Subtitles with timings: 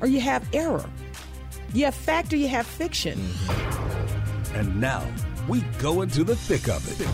[0.00, 0.88] or you have error.
[1.72, 3.18] You have fact or you have fiction.
[3.18, 4.56] Mm-hmm.
[4.56, 5.06] And now
[5.48, 7.06] we go into the thick of it.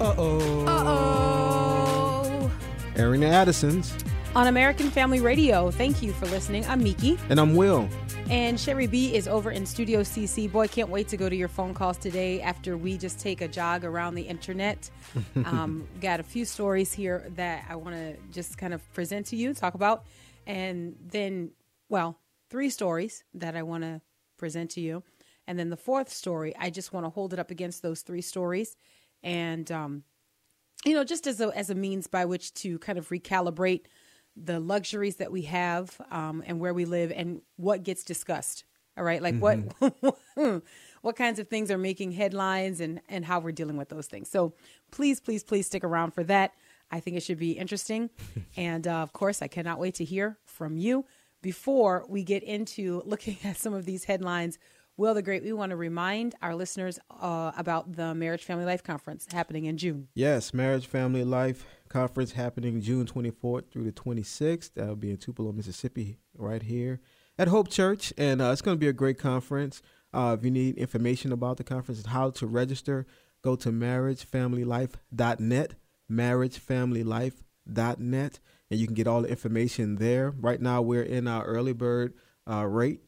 [0.00, 0.66] Uh oh.
[0.66, 2.50] Uh oh.
[2.96, 3.92] Airing the Addisons.
[4.34, 5.70] On American Family Radio.
[5.70, 6.64] Thank you for listening.
[6.66, 7.18] I'm Miki.
[7.28, 7.88] And I'm Will.
[8.30, 10.52] And Sherry B is over in Studio CC.
[10.52, 13.48] Boy, can't wait to go to your phone calls today after we just take a
[13.48, 14.90] jog around the internet.
[15.46, 19.36] um, got a few stories here that I want to just kind of present to
[19.36, 20.04] you, talk about.
[20.46, 21.50] And then,
[21.88, 22.18] well,
[22.50, 24.00] three stories that I want to
[24.36, 25.02] present to you.
[25.46, 28.20] And then the fourth story, I just want to hold it up against those three
[28.20, 28.76] stories.
[29.22, 30.04] And, um,
[30.84, 33.86] you know, just as a, as a means by which to kind of recalibrate
[34.36, 38.64] the luxuries that we have um, and where we live and what gets discussed.
[38.96, 40.08] All right, like mm-hmm.
[40.34, 40.62] what
[41.02, 44.28] what kinds of things are making headlines and and how we're dealing with those things.
[44.28, 44.54] So
[44.90, 46.52] please, please, please stick around for that.
[46.90, 48.10] I think it should be interesting,
[48.56, 51.04] and uh, of course, I cannot wait to hear from you.
[51.40, 54.58] Before we get into looking at some of these headlines,
[54.96, 58.82] Will the Great, we want to remind our listeners uh, about the Marriage Family Life
[58.82, 60.08] Conference happening in June.
[60.14, 64.72] Yes, Marriage Family Life Conference happening June 24th through the 26th.
[64.74, 66.98] That'll be in Tupelo, Mississippi, right here
[67.38, 68.12] at Hope Church.
[68.18, 69.82] And uh, it's going to be a great conference.
[70.12, 73.06] Uh, if you need information about the conference and how to register,
[73.42, 75.74] go to marriagefamilylife.net,
[76.10, 80.30] marriagefamilylife.net, and you can get all the information there.
[80.38, 82.14] Right now, we're in our early bird
[82.50, 83.00] uh, rate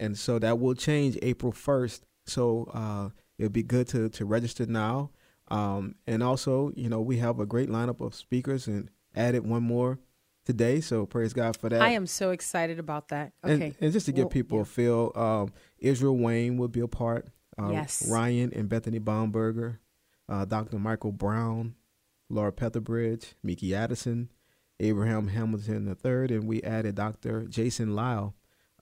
[0.00, 2.00] and so that will change April 1st.
[2.26, 3.08] So uh,
[3.38, 5.10] it'll be good to, to register now.
[5.48, 9.62] Um, and also, you know, we have a great lineup of speakers and added one
[9.62, 9.98] more
[10.44, 10.80] today.
[10.80, 11.80] So praise God for that.
[11.80, 13.32] I am so excited about that.
[13.44, 13.52] Okay.
[13.52, 14.62] And, and just to give well, people yeah.
[14.62, 17.28] a feel, um, Israel Wayne will be a part.
[17.60, 18.08] Uh, yes.
[18.08, 19.78] Ryan and Bethany Bomberger,
[20.28, 20.78] uh, Dr.
[20.78, 21.74] Michael Brown,
[22.30, 24.28] Laura Petherbridge, Mickey Addison,
[24.80, 27.44] Abraham Hamilton III, and we added Dr.
[27.44, 28.34] Jason Lisle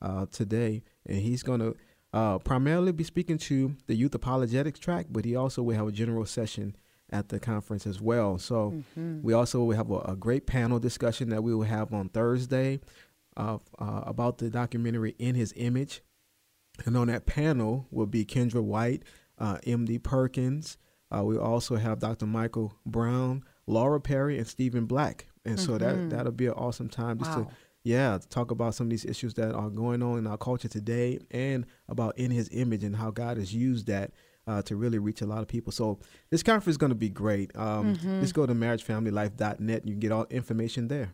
[0.03, 1.77] uh, today and he's going to
[2.13, 5.93] uh, primarily be speaking to the youth apologetics track, but he also will have a
[5.93, 6.77] general session
[7.11, 8.39] at the conference as well.
[8.39, 9.23] So mm-hmm.
[9.23, 12.81] we also will have a, a, great panel discussion that we will have on Thursday
[13.37, 16.01] uh, uh, about the documentary In His Image.
[16.85, 19.03] And on that panel will be Kendra White,
[19.39, 19.99] uh, M.D.
[20.01, 20.79] Perkins.
[21.15, 22.27] Uh, we also have Dr.
[22.27, 25.27] Michael Brown, Laura Perry, and Stephen Black.
[25.47, 25.73] And mm-hmm.
[25.73, 26.09] so that mm-hmm.
[26.11, 27.45] that'll be an awesome time just wow.
[27.45, 27.51] to
[27.87, 30.67] yeah, to talk about some of these issues that are going on in our culture
[30.67, 34.11] today and about in his image and how God has used that
[34.49, 35.71] uh, to really reach a lot of people.
[35.73, 37.57] So this conference is going to be great.
[37.57, 38.21] Um, mm-hmm.
[38.23, 41.13] Just go to marriagefamilylife.net and you can get all information there.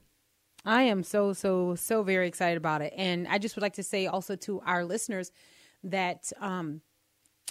[0.65, 2.95] I am so, so, so very excited about it.
[2.97, 5.31] And I just would like to say also to our listeners
[5.85, 6.81] that um,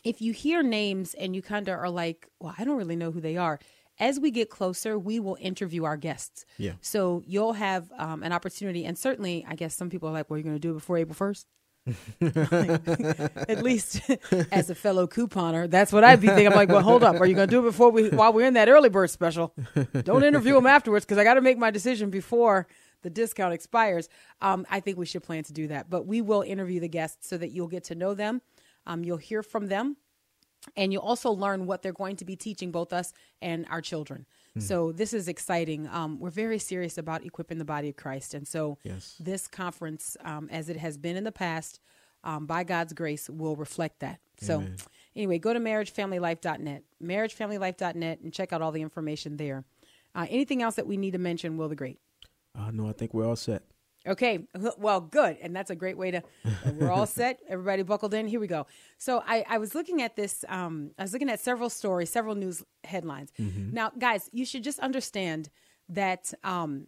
[0.03, 3.11] if you hear names and you kind of are like, well, I don't really know
[3.11, 3.59] who they are
[4.01, 6.43] as we get closer, we will interview our guests.
[6.57, 6.73] Yeah.
[6.81, 10.37] So you'll have um, an opportunity, and certainly, I guess some people are like, "Well,
[10.37, 11.45] you're going to do it before April 1st?
[13.49, 14.01] At least
[14.51, 16.47] as a fellow couponer, that's what I'd be thinking.
[16.47, 17.19] I'm like, well, hold up.
[17.19, 19.53] Are you going to do it before we, while we're in that early bird special?
[20.03, 22.67] Don't interview them afterwards because I got to make my decision before
[23.01, 24.09] the discount expires.
[24.41, 25.89] Um, I think we should plan to do that.
[25.89, 28.41] But we will interview the guests so that you'll get to know them.
[28.85, 29.97] Um, you'll hear from them
[30.75, 34.25] and you also learn what they're going to be teaching both us and our children.
[34.57, 34.61] Mm.
[34.61, 35.87] So this is exciting.
[35.87, 39.15] Um, we're very serious about equipping the body of Christ, and so yes.
[39.19, 41.79] this conference, um, as it has been in the past,
[42.23, 44.19] um, by God's grace, will reflect that.
[44.39, 44.55] So.
[44.55, 44.77] Amen.
[45.15, 49.65] Anyway, go to marriagefamilylife.net, marriagefamilylife.net, and check out all the information there.
[50.15, 51.99] Uh, anything else that we need to mention, Will the Great?
[52.57, 53.63] Uh, no, I think we're all set.
[54.07, 54.47] Okay,
[54.77, 56.23] well, good, and that's a great way to.
[56.73, 57.39] We're all set.
[57.49, 58.27] Everybody buckled in.
[58.27, 58.65] Here we go.
[58.97, 60.43] So I, I was looking at this.
[60.49, 63.31] Um, I was looking at several stories, several news headlines.
[63.39, 63.73] Mm-hmm.
[63.73, 65.49] Now, guys, you should just understand
[65.89, 66.87] that um,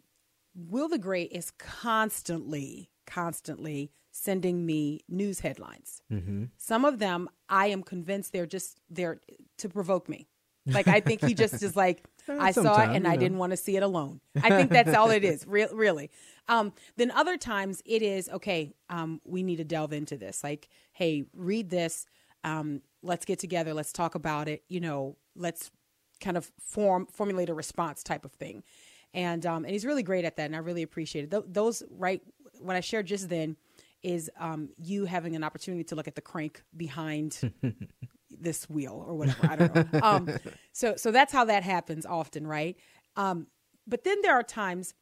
[0.55, 6.01] Will the Great is constantly, constantly sending me news headlines.
[6.11, 6.45] Mm-hmm.
[6.57, 9.19] Some of them, I am convinced they're just there
[9.57, 10.27] to provoke me.
[10.65, 13.19] Like I think he just is like I saw it and I know.
[13.19, 14.21] didn't want to see it alone.
[14.41, 16.09] I think that's all it is, re- really.
[16.47, 18.73] Um, then other times it is okay.
[18.89, 20.43] Um, we need to delve into this.
[20.43, 22.05] Like, hey, read this.
[22.43, 23.73] Um, let's get together.
[23.73, 24.63] Let's talk about it.
[24.67, 25.71] You know, let's
[26.21, 28.63] kind of form formulate a response type of thing.
[29.13, 31.31] And um, and he's really great at that, and I really appreciate it.
[31.31, 32.21] Th- those right
[32.59, 33.57] what I shared just then
[34.01, 37.53] is um, you having an opportunity to look at the crank behind
[38.39, 39.47] this wheel or whatever.
[39.47, 39.99] I don't know.
[40.03, 40.29] Um,
[40.71, 42.77] so so that's how that happens often, right?
[43.15, 43.47] Um,
[43.87, 44.93] but then there are times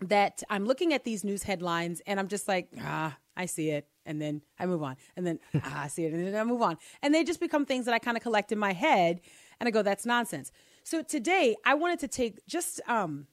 [0.00, 3.86] that I'm looking at these news headlines and I'm just like, ah, I see it.
[4.04, 4.96] And then I move on.
[5.16, 6.12] And then ah, I see it.
[6.12, 6.78] And then I move on.
[7.02, 9.20] And they just become things that I kind of collect in my head.
[9.60, 10.50] And I go, that's nonsense.
[10.84, 13.26] So today I wanted to take just um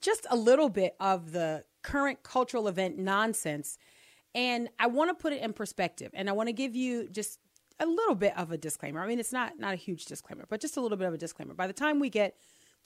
[0.00, 3.78] just a little bit of the current cultural event nonsense
[4.34, 6.10] and I want to put it in perspective.
[6.12, 7.38] And I want to give you just
[7.80, 9.02] a little bit of a disclaimer.
[9.02, 11.18] I mean, it's not not a huge disclaimer, but just a little bit of a
[11.18, 11.54] disclaimer.
[11.54, 12.36] By the time we get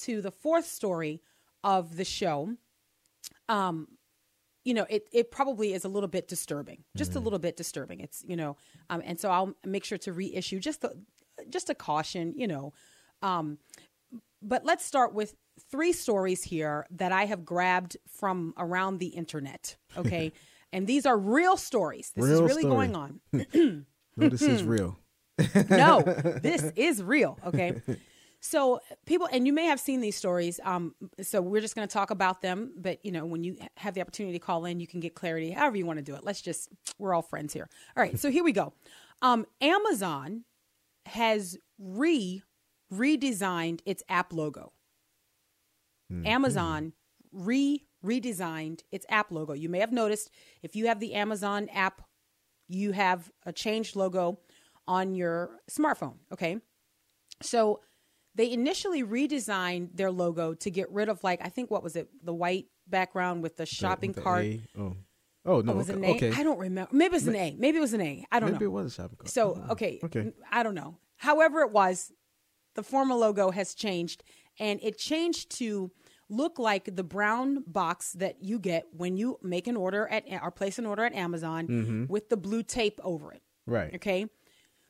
[0.01, 1.21] to the fourth story
[1.65, 2.55] of the show,
[3.49, 3.89] um,
[4.65, 8.01] you know, it it probably is a little bit disturbing, just a little bit disturbing.
[8.01, 8.57] It's you know,
[8.91, 10.95] um, and so I'll make sure to reissue just the
[11.49, 12.73] just a caution, you know.
[13.23, 13.59] Um,
[14.43, 15.35] but let's start with
[15.71, 19.77] three stories here that I have grabbed from around the internet.
[19.97, 20.33] Okay.
[20.73, 22.13] and these are real stories.
[22.15, 22.89] This is really story.
[22.89, 23.87] going on.
[24.19, 24.99] No, this is real.
[25.71, 26.03] no,
[26.43, 27.39] this is real.
[27.47, 27.81] Okay.
[28.41, 30.61] So people, and you may have seen these stories.
[30.63, 32.73] Um, so we're just going to talk about them.
[32.77, 35.51] But you know, when you have the opportunity to call in, you can get clarity.
[35.51, 36.25] However you want to do it.
[36.25, 36.69] Let's just
[36.99, 37.69] we're all friends here.
[37.97, 38.19] All right.
[38.19, 38.73] So here we go.
[39.23, 40.45] Um, Amazon
[41.07, 42.43] has re
[42.93, 44.73] redesigned its app logo.
[46.25, 46.93] Amazon
[47.33, 49.53] re redesigned its app logo.
[49.53, 50.31] You may have noticed
[50.63, 52.03] if you have the Amazon app,
[52.69, 54.39] you have a changed logo
[54.87, 56.17] on your smartphone.
[56.33, 56.59] Okay.
[57.43, 57.81] So
[58.35, 62.09] they initially redesigned their logo to get rid of, like, I think, what was it?
[62.23, 64.45] The white background with the shopping The cart.
[64.45, 64.63] A.
[64.79, 64.97] Oh,
[65.45, 65.73] oh no.
[65.73, 66.07] Oh, was it okay.
[66.07, 66.17] an A?
[66.17, 66.41] okay.
[66.41, 66.91] I don't remember.
[66.93, 67.57] Maybe it was an A.
[67.59, 68.25] Maybe it was an A.
[68.31, 68.59] I don't Maybe know.
[68.59, 69.31] Maybe it was a shopping cart.
[69.31, 70.01] So, Oh, oh okay.
[70.05, 70.33] Okay.
[70.51, 70.99] I don't know.
[71.17, 72.13] However, it was,
[72.75, 74.23] the former logo has changed
[74.61, 75.91] and it changed to
[76.29, 80.51] look like the brown box that you get when you make an order at or
[80.51, 82.05] place an order at Amazon mm-hmm.
[82.07, 83.43] with the blue tape over it.
[83.67, 83.95] Right.
[83.95, 84.27] Okay.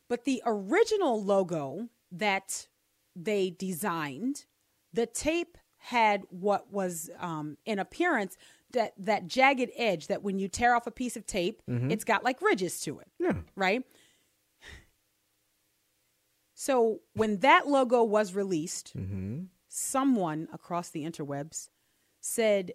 [0.09, 2.67] But the original logo that
[3.15, 4.47] they designed,
[4.93, 8.37] the tape had what was um, in appearance
[8.73, 11.91] that that jagged edge that when you tear off a piece of tape, mm-hmm.
[11.91, 13.35] it's got like ridges to it Yeah.
[13.55, 13.85] right?
[16.55, 19.45] So when that logo was released, mm-hmm.
[19.69, 21.69] Someone across the interwebs
[22.21, 22.73] said,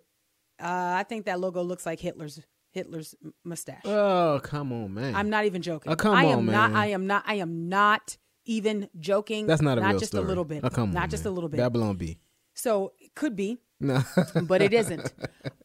[0.59, 2.41] uh, "I think that logo looks like Hitler's
[2.71, 5.15] Hitler's mustache." Oh, come on, man.
[5.15, 5.91] I'm not even joking.
[5.91, 6.71] Oh, come I on, am not.
[6.71, 6.79] man.
[6.79, 7.23] I am not.
[7.25, 9.47] I am not even joking.
[9.47, 10.25] That's not a not real just story.
[10.25, 10.61] a little bit.
[10.63, 11.57] Oh, come on, not just a little bit.
[11.57, 12.19] Babylon Bee.
[12.53, 14.03] So it could be, No.
[14.43, 15.11] but it isn't.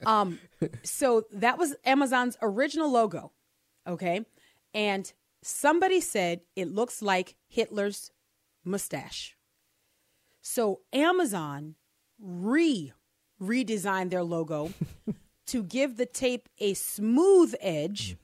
[0.06, 0.38] Um,
[0.82, 3.32] so that was Amazon's original logo,
[3.86, 4.24] okay?
[4.74, 8.10] And somebody said it looks like Hitler's
[8.64, 9.36] mustache.
[10.50, 11.74] So Amazon
[12.18, 12.94] re
[13.40, 14.72] redesigned their logo
[15.48, 18.16] to give the tape a smooth edge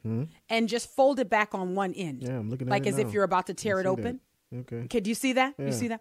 [0.49, 2.23] and just fold it back on one end.
[2.23, 2.33] Mm-hmm.
[2.33, 3.91] Yeah, I'm looking at like as if you're about to tear it see that.
[3.91, 4.21] open.
[4.57, 4.77] Okay.
[4.85, 5.55] Okay, do you see that?
[5.59, 6.01] You see that?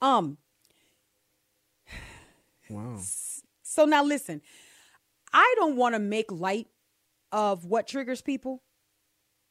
[0.00, 0.38] Um,
[2.70, 3.00] Wow.
[3.64, 4.42] So now listen,
[5.32, 6.68] I don't want to make light
[7.32, 8.62] of what triggers people.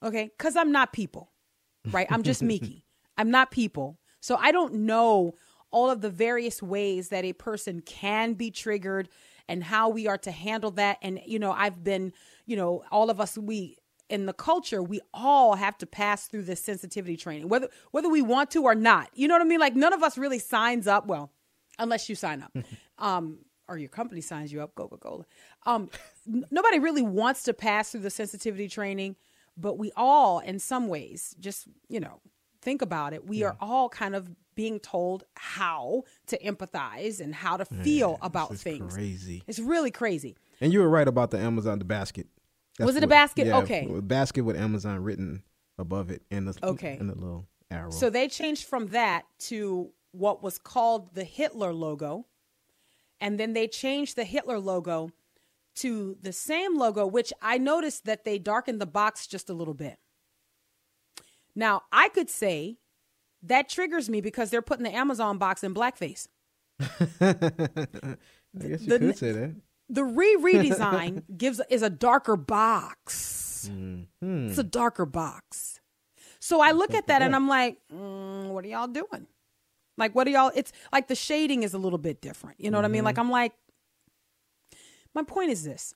[0.02, 0.32] Okay?
[0.38, 1.34] Cuz I'm not people.
[1.92, 2.08] Right?
[2.10, 2.86] I'm just Miki.
[3.18, 4.00] I'm not people.
[4.22, 5.36] So I don't know
[5.76, 9.10] all of the various ways that a person can be triggered
[9.50, 12.14] and how we are to handle that and you know, I've been,
[12.46, 13.78] you know, all of us we
[14.10, 18.22] in the culture, we all have to pass through this sensitivity training, whether whether we
[18.22, 19.10] want to or not.
[19.14, 19.60] You know what I mean?
[19.60, 21.08] Like none of us really signs up.
[21.08, 21.30] Well,
[21.78, 22.56] unless you sign up,
[22.98, 25.26] um, or your company signs you up, Coca Cola.
[25.66, 25.90] Um,
[26.26, 29.18] n- nobody really wants to pass through the sensitivity training,
[29.58, 32.22] but we all, in some ways, just you know,
[32.62, 33.28] think about it.
[33.28, 38.56] We are all kind of being told how to empathize and how to feel about
[38.56, 38.94] things.
[38.94, 39.44] Crazy.
[39.48, 40.36] It's really crazy.
[40.62, 42.28] And you were right about the Amazon the basket.
[42.80, 43.48] Was it a basket?
[43.48, 43.88] yeah, Okay.
[43.90, 45.44] a basket with Amazon written
[45.78, 46.98] above it and the Okay.
[47.00, 47.92] and the little arrow.
[47.92, 52.26] So they changed from that to what was called the Hitler logo.
[53.22, 55.10] And then they changed the Hitler logo
[55.76, 59.74] to the same logo, which I noticed that they darkened the box just a little
[59.74, 59.98] bit.
[61.56, 62.78] Now, I could say
[63.48, 66.28] that triggers me because they're putting the Amazon box in blackface.
[66.80, 68.18] I
[68.68, 69.56] guess you the- could say that.
[69.88, 73.70] The re redesign gives is a darker box.
[73.72, 74.50] Mm-hmm.
[74.50, 75.80] It's a darker box.
[76.40, 79.28] So I look at that and I'm like, mm, what are y'all doing?
[79.98, 80.52] Like, what are y'all?
[80.56, 82.60] It's like the shading is a little bit different.
[82.60, 83.00] You know what I mean?
[83.00, 83.06] Mm-hmm.
[83.06, 83.54] Like, I'm like,
[85.14, 85.94] my point is this.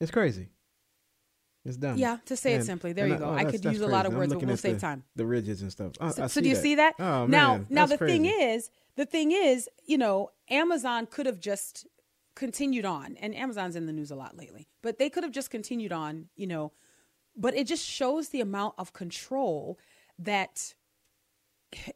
[0.00, 0.48] It's crazy.
[1.64, 1.96] It's dumb.
[1.96, 2.92] Yeah, to say it simply.
[2.92, 3.24] There you go.
[3.30, 5.04] oh, I could use a lot of words, but we'll save the- time.
[5.16, 5.92] The ridges and stuff.
[6.00, 6.60] I, So, I so do you that.
[6.62, 6.94] see that?
[6.98, 11.40] Oh, man, now that's the thing is, the thing is, you know, Amazon could have
[11.40, 11.86] just
[12.36, 15.50] continued on, and Amazon's in the news a lot lately, but they could have just
[15.50, 16.72] continued on, you know.
[17.36, 19.78] But it just shows the amount of control
[20.18, 20.74] that,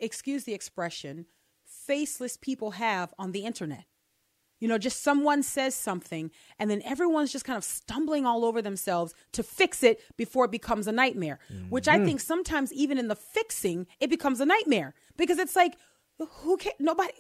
[0.01, 1.27] excuse the expression,
[1.65, 3.85] faceless people have on the internet.
[4.61, 8.61] You know, just someone says something, and then everyone's just kind of stumbling all over
[8.61, 11.39] themselves to fix it before it becomes a nightmare.
[11.53, 11.71] Mm-hmm.
[11.71, 15.75] Which I think sometimes, even in the fixing, it becomes a nightmare because it's like,
[16.19, 17.13] who can nobody.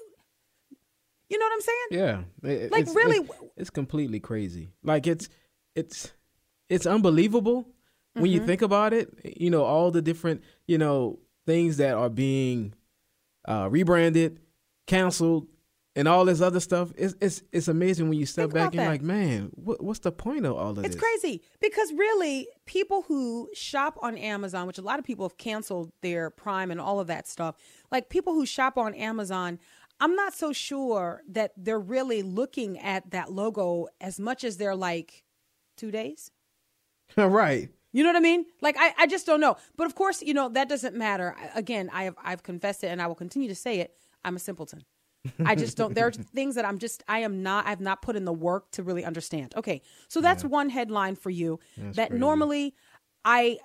[1.28, 1.87] You know what I'm saying?
[1.90, 4.71] Yeah, it, like it's, really, it's, it's, completely crazy.
[4.83, 5.28] Like it's
[5.75, 6.12] it's
[6.68, 8.23] it's unbelievable mm-hmm.
[8.23, 8.47] when you mm-hmm.
[8.47, 9.11] think about it.
[9.37, 12.75] You know, all the different you know things that are being
[13.47, 14.40] uh, rebranded,
[14.87, 15.47] canceled,
[15.98, 16.92] and all this other stuff.
[16.96, 20.12] It's it's it's amazing when you step Think back and like, man, what, what's the
[20.12, 20.94] point of all of it's this?
[20.94, 25.36] It's crazy because really, people who shop on Amazon, which a lot of people have
[25.36, 27.56] canceled their Prime and all of that stuff,
[27.90, 29.58] like people who shop on Amazon.
[30.00, 34.76] I'm not so sure that they're really looking at that logo as much as they're
[34.76, 35.24] like
[35.76, 36.30] two days.
[37.16, 37.68] right.
[37.90, 38.46] You know what I mean?
[38.62, 39.56] Like I, I just don't know.
[39.76, 41.34] But of course, you know, that doesn't matter.
[41.56, 43.92] Again, I have I've confessed it and I will continue to say it.
[44.24, 44.84] I'm a simpleton.
[45.44, 45.94] I just don't.
[45.94, 47.02] There are things that I'm just.
[47.08, 47.66] I am not.
[47.66, 49.54] I've not put in the work to really understand.
[49.56, 50.50] Okay, so that's yeah.
[50.50, 52.20] one headline for you that's that crazy.
[52.20, 52.75] normally
[53.25, 53.58] I,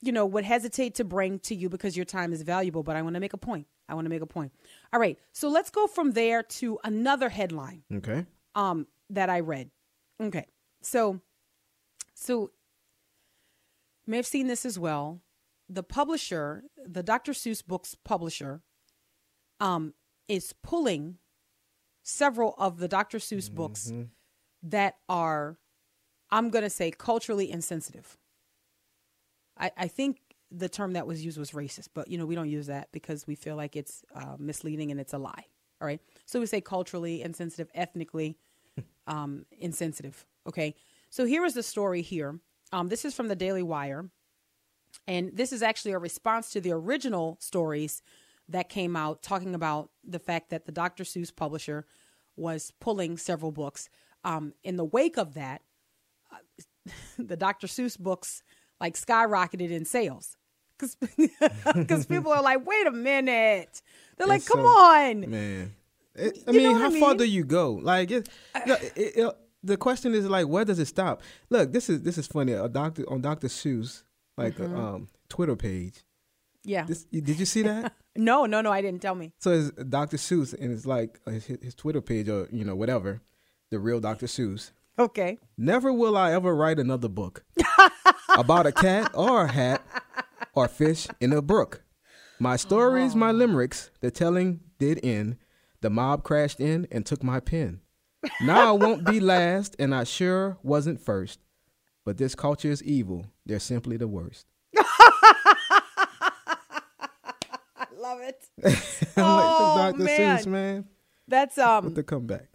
[0.00, 2.82] you know, would hesitate to bring to you because your time is valuable.
[2.82, 3.66] But I want to make a point.
[3.88, 4.52] I want to make a point.
[4.92, 7.82] All right, so let's go from there to another headline.
[7.92, 8.26] Okay.
[8.54, 9.70] Um, that I read.
[10.20, 10.46] Okay,
[10.82, 11.20] so,
[12.14, 12.50] so
[14.06, 15.20] may have seen this as well.
[15.68, 17.32] The publisher, the Dr.
[17.32, 18.62] Seuss books publisher,
[19.60, 19.94] um,
[20.28, 21.18] is pulling
[22.02, 23.18] several of the Dr.
[23.18, 24.04] Seuss books mm-hmm.
[24.62, 25.58] that are,
[26.30, 28.16] I'm going to say, culturally insensitive.
[29.58, 30.20] I, I think
[30.50, 33.26] the term that was used was racist, but you know we don't use that because
[33.26, 35.44] we feel like it's uh, misleading and it's a lie.
[35.80, 38.36] All right, so we say culturally insensitive, ethnically
[39.06, 40.24] um, insensitive.
[40.46, 40.74] Okay,
[41.10, 42.02] so here is the story.
[42.02, 42.38] Here,
[42.72, 44.08] um, this is from the Daily Wire,
[45.06, 48.02] and this is actually a response to the original stories
[48.48, 51.04] that came out talking about the fact that the Dr.
[51.04, 51.86] Seuss publisher
[52.36, 53.88] was pulling several books.
[54.24, 55.62] Um, in the wake of that,
[56.32, 57.66] uh, the Dr.
[57.66, 58.42] Seuss books
[58.80, 60.36] like skyrocketed in sales
[60.78, 63.82] because people are like, wait a minute.
[64.16, 65.74] They're like, come so, on, man.
[66.14, 67.00] It, I you mean, how I mean?
[67.00, 67.72] far do you go?
[67.72, 68.28] Like, it,
[68.66, 71.22] it, it, the question is like, where does it stop?
[71.50, 72.52] Look, this is this is funny.
[72.52, 73.48] A doctor on Dr.
[73.48, 74.02] Seuss
[74.36, 74.74] like mm-hmm.
[74.74, 76.04] a um, Twitter page.
[76.64, 76.84] Yeah.
[76.84, 77.92] This, did you see that?
[78.18, 79.32] No, no, no, I didn't tell me.
[79.38, 80.16] So it's Dr.
[80.16, 83.22] Seuss, and it's like uh, his, his Twitter page or you know whatever,
[83.70, 84.26] the real Dr.
[84.26, 84.72] Seuss.
[84.98, 85.38] Okay.
[85.56, 87.44] Never will I ever write another book
[88.36, 89.82] about a cat or a hat
[90.52, 91.84] or fish in a brook.
[92.40, 93.18] My stories, oh.
[93.18, 95.36] my limericks, the telling did end.
[95.80, 97.80] The mob crashed in and took my pen.
[98.40, 101.38] Now I won't be last, and I sure wasn't first.
[102.04, 103.26] But this culture is evil.
[103.46, 104.46] They're simply the worst.
[108.08, 108.48] Love it.
[109.16, 110.02] oh Dr.
[110.02, 110.38] man.
[110.38, 110.84] Seuss, man.
[111.26, 112.46] That's um with the comeback.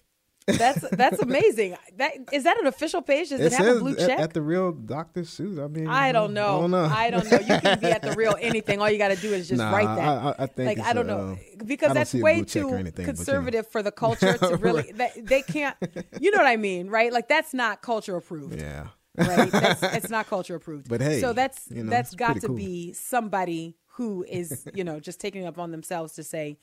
[0.45, 1.77] that's that's amazing.
[1.97, 3.29] That is that an official page?
[3.29, 5.21] Does it, it have a blue check at, at, the real Dr.
[5.21, 5.63] Seuss?
[5.63, 6.57] I mean, I don't know.
[6.57, 6.83] I don't know.
[6.83, 7.39] I don't know.
[7.39, 8.81] You can be at the real anything.
[8.81, 10.39] All you got to do is just nah, write that.
[10.39, 13.53] I, I think like I don't a, know uh, because that's way too anything, conservative
[13.53, 13.69] you know.
[13.71, 14.91] for the culture to really.
[14.93, 15.77] That, they can't.
[16.19, 17.13] You know what I mean, right?
[17.13, 18.59] Like that's not culture approved.
[18.59, 18.87] Yeah.
[19.15, 19.51] Right.
[19.51, 20.89] That's, it's not culture approved.
[20.89, 22.55] But hey, so that's you know, that's got to cool.
[22.55, 26.57] be somebody who is you know just taking it upon themselves to say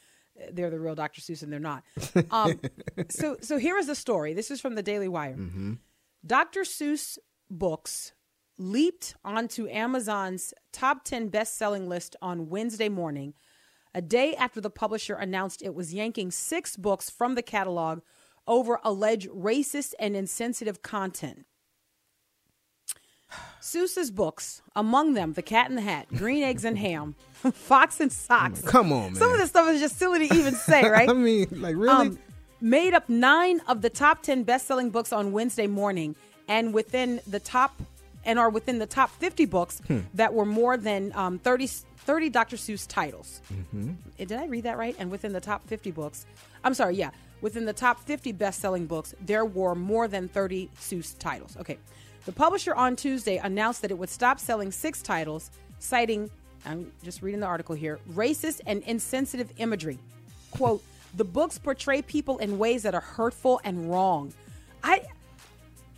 [0.53, 1.21] they're the real Dr.
[1.21, 1.83] Seuss and they're not.
[2.31, 2.61] Um,
[3.11, 4.33] so so here is the story.
[4.33, 5.37] This is from the Daily Wire.
[5.37, 5.75] Mm-hmm.
[6.27, 6.63] Dr.
[6.63, 7.19] Seuss
[7.51, 8.13] books
[8.59, 13.35] leaped onto Amazon's top 10 best-selling list on Wednesday morning,
[13.95, 18.01] a day after the publisher announced it was yanking 6 books from the catalog
[18.47, 21.47] over alleged racist and insensitive content.
[23.61, 28.13] Seuss's books, among them The Cat in the Hat, Green Eggs and Ham, Fox and
[28.13, 28.63] Socks.
[28.63, 29.15] Come on, man.
[29.15, 31.09] Some of this stuff is just silly to even say, right?
[31.09, 32.09] I mean, like, really?
[32.09, 32.19] Um,
[32.61, 36.17] made up nine of the top 10 best selling books on Wednesday morning
[36.49, 37.81] and within the top
[38.25, 40.01] and are within the top 50 books hmm.
[40.15, 42.57] that were more than um, 30, 30 Dr.
[42.57, 43.41] Seuss titles.
[43.53, 43.93] Mm-hmm.
[44.19, 44.95] Eh, did I read that right?
[44.99, 46.27] And within the top 50 books,
[46.63, 47.11] I'm sorry, yeah,
[47.41, 51.57] within the top 50 best selling books, there were more than 30 Seuss titles.
[51.59, 51.79] Okay.
[52.31, 56.31] The publisher on Tuesday announced that it would stop selling six titles, citing,
[56.65, 59.99] I'm just reading the article here, racist and insensitive imagery.
[60.53, 60.81] Quote,
[61.17, 64.33] the books portray people in ways that are hurtful and wrong.
[64.85, 65.03] I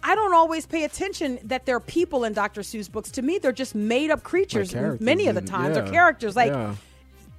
[0.02, 2.62] I don't always pay attention that there are people in Dr.
[2.62, 3.10] Seuss books.
[3.10, 5.76] To me, they're just made up creatures many of the times.
[5.76, 6.76] Yeah, they're characters like yeah.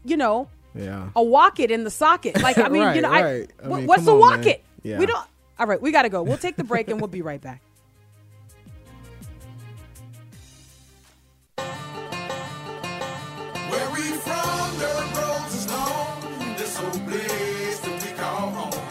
[0.06, 1.10] you know, yeah.
[1.16, 2.40] a Wocket in the socket.
[2.44, 3.50] Like I mean, right, you know, right.
[3.60, 4.64] I, I mean, what's a Wocket?
[4.84, 5.00] Yeah.
[5.00, 5.26] We don't
[5.58, 6.22] All right, we got to go.
[6.22, 7.63] We'll take the break and we'll be right back.
[13.74, 16.22] Where we from, dirt roads is long.
[16.58, 18.82] This old place that we call home.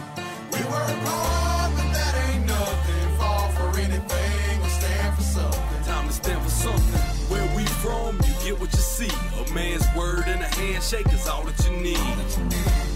[0.53, 3.07] We work hard, but that ain't nothing.
[3.17, 5.83] Fall for anything or stand for something.
[5.85, 7.01] Time to stand for something.
[7.31, 9.13] Where we from, you get what you see.
[9.39, 12.19] A man's word and a handshake is all that you need.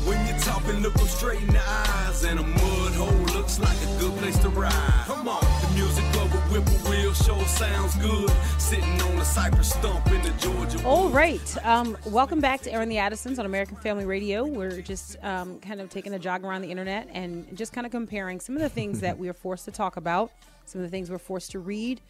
[0.07, 2.25] When you're talking, look them straight in the eyes.
[2.25, 5.05] And a mud hole looks like a good place to ride.
[5.07, 6.86] Come on, the music club with whippoorwill
[7.25, 8.31] show sounds good.
[8.59, 10.85] Sitting on a cypress stump in the Georgia.
[10.85, 11.67] All right.
[11.67, 14.45] Um, welcome back to Airing the Addisons on American Family Radio.
[14.45, 17.93] We're just um, kind of taking a jog around the internet and just kind of
[17.93, 20.31] comparing some of the things that we are forced to talk about,
[20.65, 22.01] some of the things we're forced to read,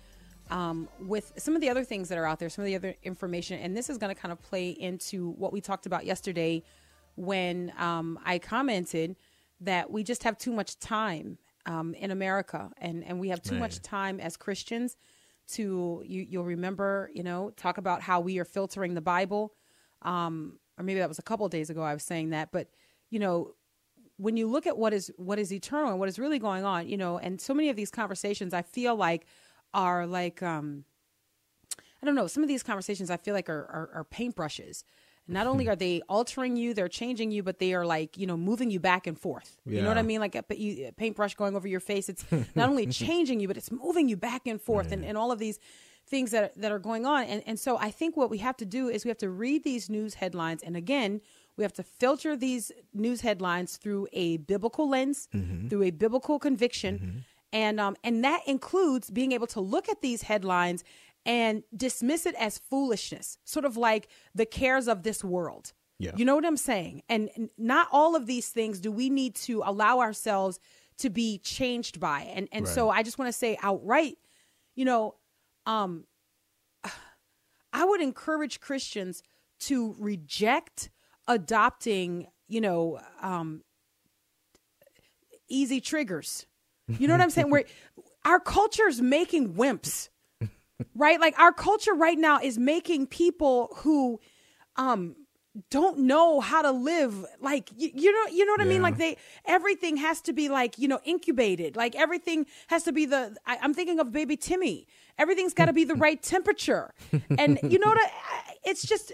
[0.50, 2.94] um, with some of the other things that are out there, some of the other
[3.02, 3.60] information.
[3.60, 6.62] And this is going to kind of play into what we talked about yesterday
[7.16, 9.16] when um, I commented
[9.60, 12.70] that we just have too much time um, in America.
[12.78, 14.96] And, and we have too much time as Christians
[15.48, 19.54] to you you'll remember you know talk about how we are filtering the bible.
[20.02, 22.50] Um or maybe that was a couple of days ago i was saying that.
[22.50, 22.68] But
[23.10, 23.54] you know
[24.16, 26.88] when you look at what is what is eternal and what is really going on
[26.88, 29.26] you know and so many of these conversations i feel like
[29.74, 30.84] are like um
[32.02, 34.84] i don't know some of these conversations i feel like are are, are paintbrushes
[35.28, 35.70] not only hmm.
[35.70, 38.80] are they altering you they're changing you but they are like you know moving you
[38.80, 39.58] back and forth.
[39.64, 40.20] You know what i mean?
[40.20, 43.70] Like a, a paintbrush going over your face it's not only changing you but it's
[43.70, 45.58] moving you back and forth and, and all of these
[46.08, 47.24] things that, that are going on.
[47.24, 49.64] And, and so i think what we have to do is we have to read
[49.64, 50.62] these news headlines.
[50.62, 51.20] And again
[51.56, 55.68] we have to filter these news headlines through a biblical lens mm-hmm.
[55.68, 56.98] through a biblical conviction.
[56.98, 57.18] Mm-hmm.
[57.52, 60.84] And um, and that includes being able to look at these headlines
[61.26, 66.12] and dismiss it as foolishness sort of like the cares of this world Yeah.
[66.16, 67.02] you know what I'm saying?
[67.08, 67.28] And
[67.58, 70.58] not all of these things do we need to allow ourselves
[70.98, 72.22] to be changed by.
[72.34, 74.16] And and so I just want to say outright,
[74.74, 75.14] you know,
[75.66, 76.04] um
[77.72, 79.22] I would encourage Christians
[79.60, 80.90] to reject
[81.28, 83.62] adopting, you know, um
[85.48, 86.46] easy triggers.
[86.88, 87.50] You know what I'm saying?
[87.54, 87.64] Where
[88.24, 90.08] our culture's making wimps.
[90.94, 91.20] Right?
[91.20, 94.20] Like our culture right now is making people who
[94.76, 95.16] um
[95.70, 98.82] don't know how to live like you, you know you know what i mean?
[98.82, 101.76] Like they everything has to be like you know incubated.
[101.76, 104.86] Like everything has to be the I, i'm thinking of baby timmy.
[105.18, 106.92] Everything's got to be the right temperature.
[107.38, 107.98] And you know what?
[107.98, 109.12] I, it's just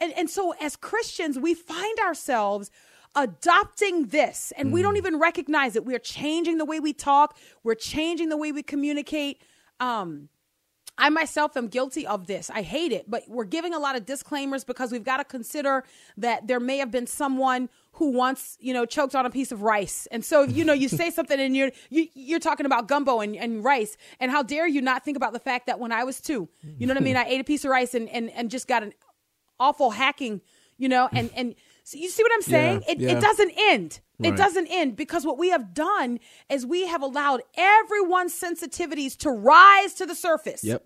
[0.00, 2.70] and, and so as christians we find ourselves
[3.14, 5.84] adopting this and we don't even recognize it.
[5.84, 7.36] We're changing the way we talk.
[7.62, 9.42] We're changing the way we communicate.
[9.80, 10.30] Um
[10.96, 12.50] I myself am guilty of this.
[12.50, 15.84] I hate it, but we're giving a lot of disclaimers because we've got to consider
[16.16, 19.62] that there may have been someone who once, you know, choked on a piece of
[19.62, 20.06] rice.
[20.10, 23.34] And so, you know, you say something and you're you, you're talking about gumbo and,
[23.36, 26.20] and rice, and how dare you not think about the fact that when I was
[26.20, 28.50] two, you know what I mean, I ate a piece of rice and and, and
[28.50, 28.92] just got an
[29.58, 30.40] awful hacking,
[30.76, 31.54] you know, and and
[31.84, 32.82] so you see what I'm saying?
[32.86, 33.10] Yeah, it, yeah.
[33.12, 34.00] it doesn't end.
[34.22, 36.18] It doesn't end because what we have done
[36.48, 40.82] is we have allowed everyone's sensitivities to rise to the surface Yep.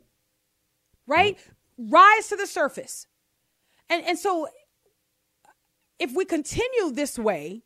[1.06, 1.38] right?
[1.78, 3.06] Rise to the surface.
[3.88, 4.48] And and so
[5.98, 7.62] if we continue this way,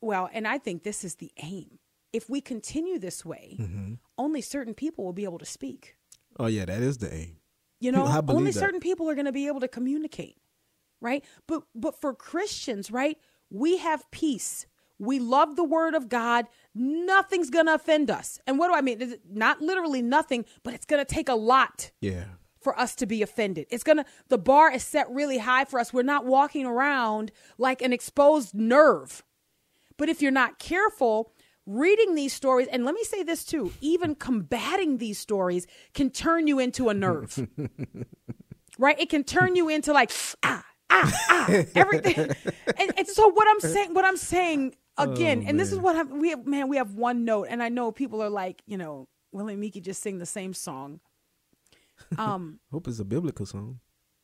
[0.00, 1.78] well, and I think this is the aim.
[2.12, 3.94] If we continue this way, Mm-hmm.
[4.18, 5.96] only certain people will be able to speak.
[6.38, 7.36] Oh yeah, that is the aim.
[7.80, 8.58] You know, only that.
[8.60, 10.36] certain people are going to be able to communicate,
[11.00, 11.24] right?
[11.46, 13.18] But but for Christians, right?
[13.50, 14.66] We have peace.
[14.98, 16.46] We love the word of God.
[16.74, 18.38] Nothing's going to offend us.
[18.46, 19.16] And what do I mean?
[19.30, 22.24] Not literally nothing, but it's going to take a lot Yeah.
[22.60, 23.66] for us to be offended.
[23.70, 25.92] It's gonna the bar is set really high for us.
[25.92, 29.24] We're not walking around like an exposed nerve.
[29.96, 31.32] But if you're not careful,
[31.66, 36.46] reading these stories, and let me say this too, even combating these stories can turn
[36.46, 37.48] you into a nerve.
[38.78, 38.98] right?
[39.00, 40.10] It can turn you into like
[40.42, 42.18] ah, ah, ah, everything.
[42.78, 46.18] and, and so what I'm saying, what I'm saying again, and this is what I'm,
[46.18, 49.08] we have, man, we have one note, and I know people are like, you know,
[49.32, 51.00] Willie and Miki just sing the same song.
[52.18, 53.80] Um, Hope it's a biblical song.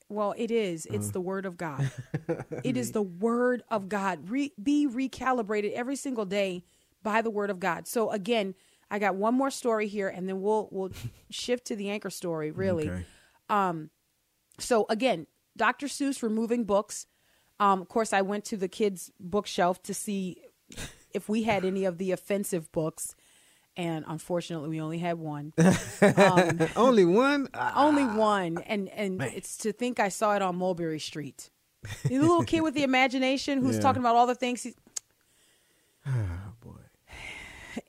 [0.09, 0.87] well, it is.
[0.87, 1.91] It's the word of God.
[2.65, 4.29] it is the word of God.
[4.31, 6.65] Re- be recalibrated every single day
[7.03, 7.87] by the word of God.
[7.87, 8.55] So again,
[8.91, 10.91] I got one more story here, and then we'll we'll
[11.31, 12.51] shift to the anchor story.
[12.51, 12.91] Really.
[12.91, 13.05] Okay.
[14.59, 15.87] So again, Dr.
[15.87, 17.07] Seuss removing books.
[17.59, 20.37] Um, of course, I went to the kids' bookshelf to see
[21.15, 23.15] if we had any of the offensive books,
[23.77, 25.53] and unfortunately, we only had one.
[26.77, 27.49] Only one.
[27.55, 31.51] Ah, Only one, and and it's to think I saw it on Mulberry Street.
[32.05, 33.83] The little kid with the imagination who's Yeah.
[33.83, 34.63] talking about all the things.
[34.63, 34.75] He's,
[36.07, 36.13] oh
[36.61, 36.81] boy.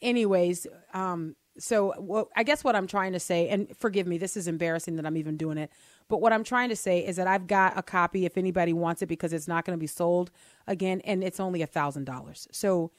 [0.02, 4.38] anyways, um, so well, I guess what I'm trying to say, and forgive me, this
[4.38, 5.72] is embarrassing that I'm even doing it,
[6.10, 9.02] but what I'm trying to say is that I've got a copy if anybody wants
[9.02, 10.32] it because it's not going to be sold
[10.66, 12.48] again, and it's only a thousand dollars.
[12.52, 12.92] So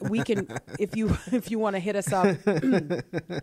[0.00, 2.36] we can, if you if you want to hit us up,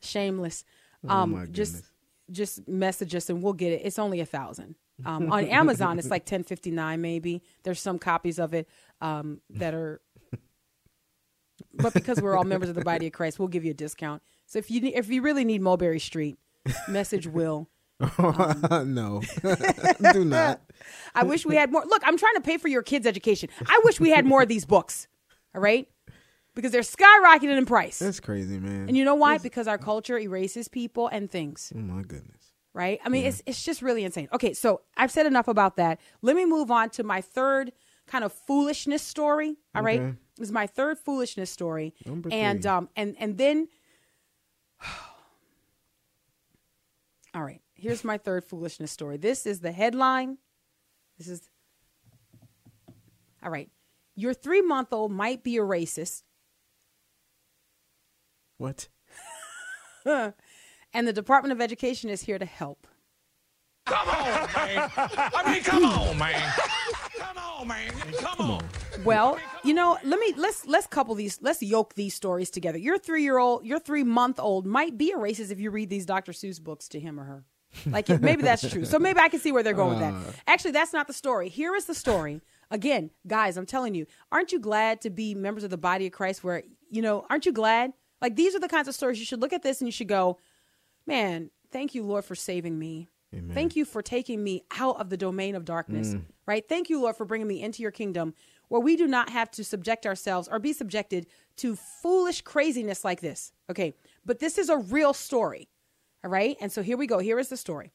[0.00, 0.64] shameless,
[1.06, 1.84] um, Oh just
[2.30, 3.82] just message us and we'll get it.
[3.84, 4.74] It's only a thousand.
[5.04, 7.00] Um, on Amazon, it's like ten fifty nine.
[7.00, 8.68] Maybe there's some copies of it
[9.00, 10.00] um, that are
[11.74, 14.22] but because we're all members of the body of Christ, we'll give you a discount.
[14.46, 16.38] So if you if you really need Mulberry Street,
[16.88, 17.68] message Will.
[18.18, 19.22] no,
[20.12, 20.60] do not.
[21.14, 21.84] I wish we had more.
[21.84, 23.48] Look, I'm trying to pay for your kids' education.
[23.66, 25.08] I wish we had more of these books.
[25.54, 25.88] All right,
[26.54, 27.98] because they're skyrocketing in price.
[27.98, 28.88] That's crazy, man.
[28.88, 29.38] And you know why?
[29.38, 31.72] Because our culture erases people and things.
[31.74, 32.52] oh my goodness.
[32.72, 33.00] right?
[33.04, 34.28] I mean, it's it's just really insane.
[34.32, 35.98] Okay, so I've said enough about that.
[36.22, 37.72] Let me move on to my third
[38.06, 39.56] kind of foolishness story.
[39.74, 40.14] All right, Okay.
[40.36, 42.70] this is my third foolishness story, Number and three.
[42.70, 43.66] um and and then,
[47.34, 49.16] all right, here's my third foolishness story.
[49.16, 50.38] This is the headline.
[51.16, 51.48] This is
[53.42, 53.70] all right.
[54.14, 56.24] Your three month old might be a racist,
[58.58, 58.88] What?
[60.04, 60.34] and
[60.92, 62.86] the Department of Education is here to help.
[63.86, 64.90] Come on, man.
[64.96, 66.52] I mean, come on, man.
[67.16, 67.92] Come on, man.
[68.18, 68.64] Come on.
[69.04, 72.78] Well, you know, let me let's let's couple these let's yoke these stories together.
[72.78, 75.88] Your three year old, your three month old might be a racist if you read
[75.88, 76.32] these Dr.
[76.32, 77.44] Seuss books to him or her.
[77.86, 78.84] Like it- maybe that's true.
[78.84, 80.14] So maybe I can see where they're going with that.
[80.14, 80.32] Uh.
[80.46, 81.48] Actually, that's not the story.
[81.48, 82.40] Here is the story.
[82.70, 86.12] Again, guys, I'm telling you, aren't you glad to be members of the body of
[86.12, 86.44] Christ?
[86.44, 87.92] Where you know, aren't you glad?
[88.20, 90.08] Like these are the kinds of stories you should look at this and you should
[90.08, 90.38] go,
[91.06, 93.08] man, thank you, Lord, for saving me.
[93.34, 93.54] Amen.
[93.54, 96.22] Thank you for taking me out of the domain of darkness, mm.
[96.46, 96.66] right?
[96.66, 98.34] Thank you, Lord, for bringing me into your kingdom
[98.68, 101.26] where we do not have to subject ourselves or be subjected
[101.56, 103.52] to foolish craziness like this.
[103.70, 103.94] Okay.
[104.24, 105.68] But this is a real story.
[106.24, 106.56] All right.
[106.60, 107.18] And so here we go.
[107.18, 107.92] Here is the story.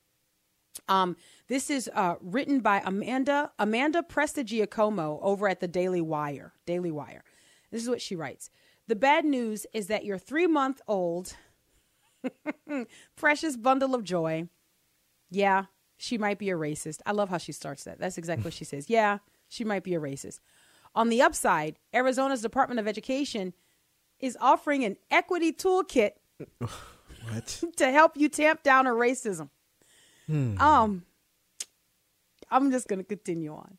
[0.87, 6.53] Um, this is uh, written by Amanda Amanda Prestigiacomo over at the Daily Wire.
[6.65, 7.23] Daily Wire.
[7.71, 8.49] This is what she writes.
[8.87, 11.35] The bad news is that your three month old
[13.15, 14.47] precious bundle of joy
[15.33, 15.65] yeah,
[15.97, 16.99] she might be a racist.
[17.05, 17.99] I love how she starts that.
[17.99, 18.87] That's exactly what she says.
[18.87, 19.17] Yeah,
[19.49, 20.39] she might be a racist.
[20.93, 23.53] On the upside, Arizona's Department of Education
[24.19, 26.11] is offering an equity toolkit
[27.29, 27.63] What?
[27.77, 29.49] to help you tamp down her racism.
[30.29, 31.03] Um,
[32.49, 33.77] I'm just going to continue on.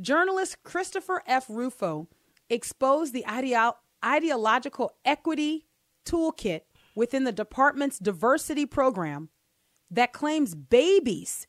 [0.00, 1.46] Journalist Christopher F.
[1.48, 2.08] Rufo
[2.50, 5.66] exposed the ideo- ideological equity
[6.04, 6.62] toolkit
[6.94, 9.30] within the department's diversity program
[9.90, 11.46] that claims babies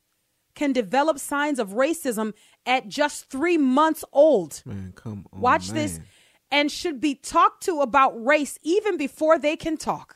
[0.55, 2.33] can develop signs of racism
[2.65, 4.63] at just three months old.
[4.65, 5.39] Man, come on.
[5.39, 5.99] Watch this,
[6.51, 10.15] and should be talked to about race even before they can talk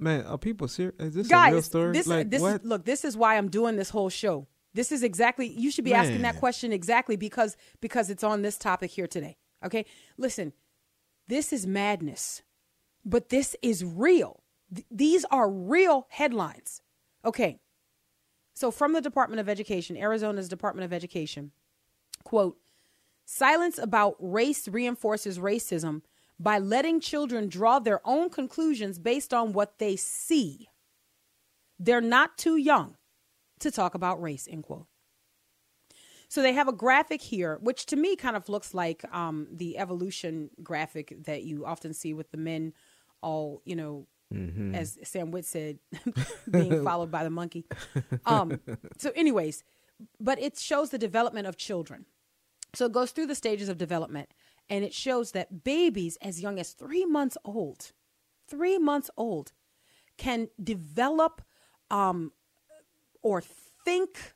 [0.00, 0.94] Man, are people serious?
[0.98, 1.92] Is this a real guys story?
[1.92, 2.62] this like this what?
[2.62, 5.84] is look this is why i'm doing this whole show this is exactly you should
[5.84, 9.84] be asking that question exactly because because it's on this topic here today okay
[10.16, 10.52] listen
[11.28, 12.42] this is madness
[13.04, 14.42] but this is real
[14.74, 16.82] Th- these are real headlines
[17.24, 17.60] okay
[18.54, 21.52] so from the department of education arizona's department of education
[22.24, 22.56] quote
[23.24, 26.02] silence about race reinforces racism
[26.40, 30.68] by letting children draw their own conclusions based on what they see.
[31.78, 32.96] They're not too young
[33.60, 34.86] to talk about race end quote.
[36.28, 39.76] So they have a graphic here which to me kind of looks like um, the
[39.76, 42.72] evolution graphic that you often see with the men
[43.22, 44.06] all you know
[44.74, 45.78] as sam witt said
[46.50, 47.66] being followed by the monkey.
[48.24, 48.60] Um,
[48.96, 49.62] so anyways
[50.18, 52.06] but it shows the development of children.
[52.74, 54.30] So it goes through the stages of development
[54.70, 57.90] and it shows that babies as young as three months old,
[58.48, 59.52] three months old,
[60.16, 61.42] can develop
[61.90, 62.32] um,
[63.22, 63.42] or
[63.84, 64.34] think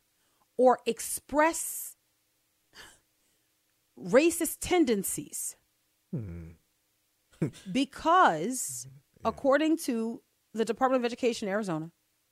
[0.57, 1.97] or express
[3.99, 5.55] racist tendencies.
[7.73, 8.89] because,
[9.25, 10.21] according to
[10.53, 11.91] the Department of Education, in Arizona,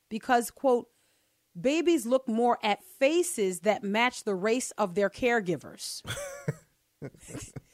[0.09, 0.89] because, quote,
[1.61, 6.03] babies look more at faces that match the race of their caregivers.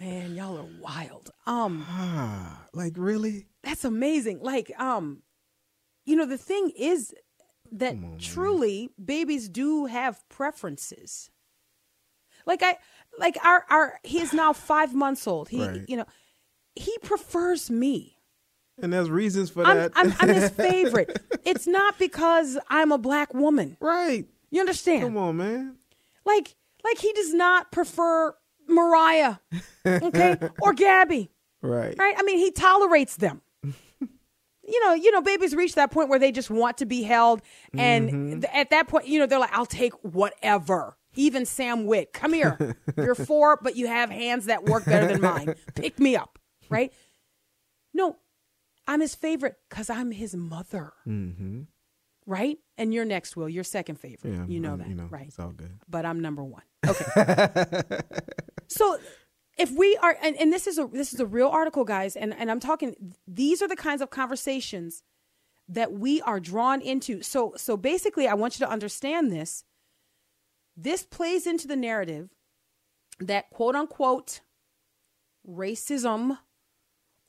[0.00, 1.30] Man, y'all are wild.
[1.46, 3.46] Um, Ah, like really?
[3.62, 4.40] that's amazing.
[4.42, 5.22] Like, um,
[6.04, 7.14] you know, the thing is
[7.72, 8.18] that on, man.
[8.18, 11.30] truly babies do have preferences.
[12.46, 12.76] Like I
[13.18, 15.48] like our our he is now five months old.
[15.48, 15.82] He Right.
[15.88, 16.06] you know,
[16.74, 18.18] he prefers me.
[18.82, 19.92] And there's reasons for I'm, that.
[19.94, 21.16] I'm I'm his favorite.
[21.44, 23.76] it's not because I'm a black woman.
[23.80, 24.26] right.
[24.50, 25.02] You understand?
[25.04, 25.76] Come on, man.
[26.26, 26.54] Like
[26.84, 28.34] like he does not prefer
[28.68, 29.36] Mariah,
[29.86, 31.30] okay, or Gabby.
[31.62, 31.94] Right.
[31.98, 32.14] Right?
[32.18, 33.40] I mean, he tolerates them.
[33.62, 37.42] you know, you know, babies reach that point where they just want to be held,
[37.72, 38.40] and Mm-hmm.
[38.40, 42.32] th- at that point, you know, they're like, "I'll take whatever." Even Sam Witt, come
[42.32, 42.76] here.
[42.96, 45.54] You're four, but you have hands that work better than mine.
[45.76, 46.92] Pick me up, right?
[47.94, 48.16] No,
[48.88, 51.62] I'm his favorite because I'm his mother, Mm-hmm.
[52.26, 52.58] right?
[52.76, 53.48] And you're next, Will.
[53.48, 54.32] You're second favorite.
[54.34, 54.46] Yeah.
[54.48, 55.28] you know I- that, You know, right?
[55.28, 55.78] It's all good.
[55.88, 56.62] but I'm number one.
[56.84, 58.00] Okay.
[58.68, 58.98] So
[59.56, 62.34] if we are and, and this is a this is a real article, guys, and,
[62.34, 65.02] and I'm talking these are the kinds of conversations
[65.68, 67.22] that we are drawn into.
[67.22, 69.64] So so basically I want you to understand this.
[70.76, 72.30] This plays into the narrative
[73.20, 74.40] that quote unquote
[75.48, 76.38] racism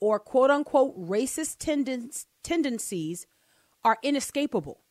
[0.00, 3.26] or quote unquote racist tendens, tendencies
[3.84, 4.82] are inescapable.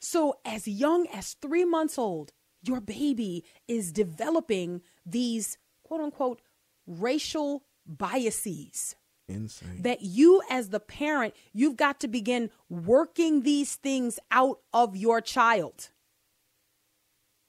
[0.00, 6.40] So, as young as three months old, your baby is developing these quote unquote
[6.86, 8.96] racial biases
[9.28, 9.82] Insane.
[9.82, 15.20] that you, as the parent, you've got to begin working these things out of your
[15.20, 15.90] child.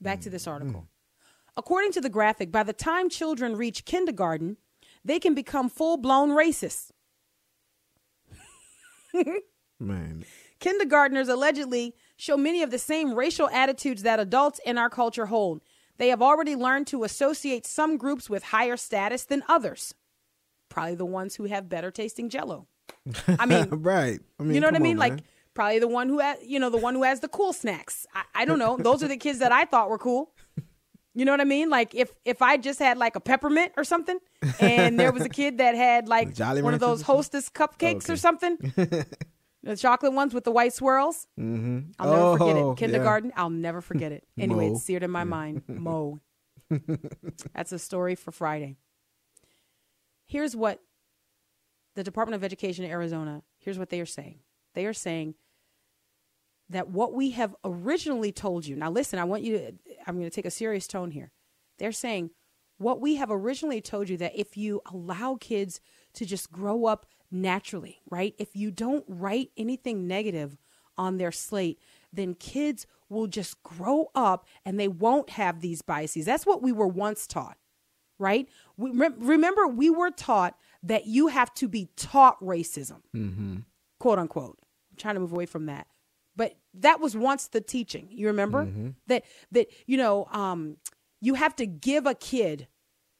[0.01, 0.51] Back to this mm-hmm.
[0.51, 0.87] article.
[1.57, 4.57] According to the graphic, by the time children reach kindergarten,
[5.03, 6.91] they can become full blown racists.
[9.79, 10.25] Man.
[10.59, 15.61] Kindergartners allegedly show many of the same racial attitudes that adults in our culture hold.
[15.97, 19.93] They have already learned to associate some groups with higher status than others.
[20.69, 22.67] Probably the ones who have better tasting jello.
[23.27, 24.19] I mean, right.
[24.39, 24.97] I mean, you know what I mean?
[24.97, 25.21] on, Like man.
[25.53, 28.05] probably the one who has, you know, the one who has the cool snacks.
[28.13, 28.77] I, I don't know.
[28.77, 30.31] Those are the kids that I thought were cool.
[31.17, 31.69] You know what I mean?
[31.69, 34.19] Like if if I just had like a peppermint or something,
[34.60, 37.03] and there was a kid that had like one of those?
[37.03, 38.13] Hostess cupcakes Okay.
[38.13, 38.58] or something,
[39.65, 41.28] the chocolate ones with the white swirls.
[41.39, 41.91] mm-hmm.
[41.99, 42.78] I'll never forget Oh, it.
[42.78, 44.23] Kindergarten, I'll never forget it.
[44.39, 44.75] Anyway, Mo.
[44.75, 45.63] it's seared in my mind.
[45.67, 46.19] Mo.
[47.54, 48.78] That's a story for Friday.
[50.25, 50.80] Here's what
[51.95, 54.39] the Department of Education in Arizona, here's what they are saying.
[54.73, 55.36] They are saying
[56.69, 58.75] that what we have originally told you.
[58.75, 59.73] Now listen, I want you to
[60.08, 61.32] I'm going to take a serious tone here.
[61.80, 62.32] They're saying
[62.78, 65.80] what we have originally told you that if you allow kids
[66.15, 68.33] to just grow up naturally, right?
[68.38, 70.57] If you don't write anything negative
[70.97, 71.79] on their slate,
[72.13, 76.25] then kids will just grow up and they won't have these biases.
[76.25, 77.57] That's what we were once taught,
[78.17, 78.47] right?
[78.77, 83.01] We, rem- remember, we were taught that you have to be taught racism,
[83.99, 84.57] quote unquote.
[84.91, 85.88] I'm trying to move away from that.
[86.38, 88.07] But that was once the teaching.
[88.11, 88.65] You remember
[89.07, 90.77] that that you know um,
[91.21, 92.67] you have to give a kid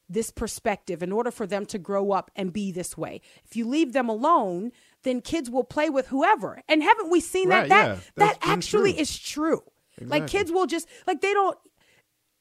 [0.08, 3.20] this perspective in order for them to grow up and be this way.
[3.44, 6.62] If you leave them alone, then kids will play with whoever.
[6.68, 7.86] And haven't we seen Right, that?
[7.88, 9.02] yeah, That that actually true.
[9.02, 9.62] is true.
[10.00, 11.58] Like kids will just like they don't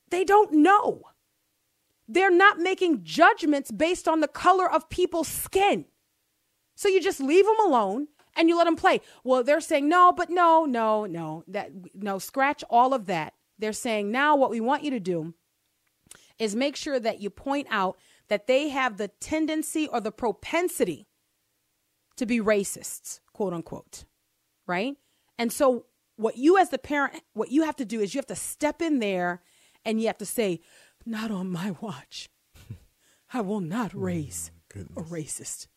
[0.09, 1.01] they don't know.
[2.07, 5.85] They're not making judgments based on the color of people's skin.
[6.75, 9.01] So you just leave them alone and you let them play.
[9.23, 11.43] Well, they're saying no, but no, no, no.
[11.47, 13.33] That no, scratch all of that.
[13.57, 15.33] They're saying now what we want you to do
[16.39, 21.07] is make sure that you point out that they have the tendency or the propensity
[22.17, 24.05] to be racists, quote unquote.
[24.67, 24.95] Right?
[25.37, 25.85] And so
[26.17, 28.81] what you as the parent what you have to do is you have to step
[28.81, 29.41] in there
[29.83, 30.61] and you have to say,
[31.05, 32.29] "Not on my watch.
[33.31, 35.67] I will not oh, raise a racist."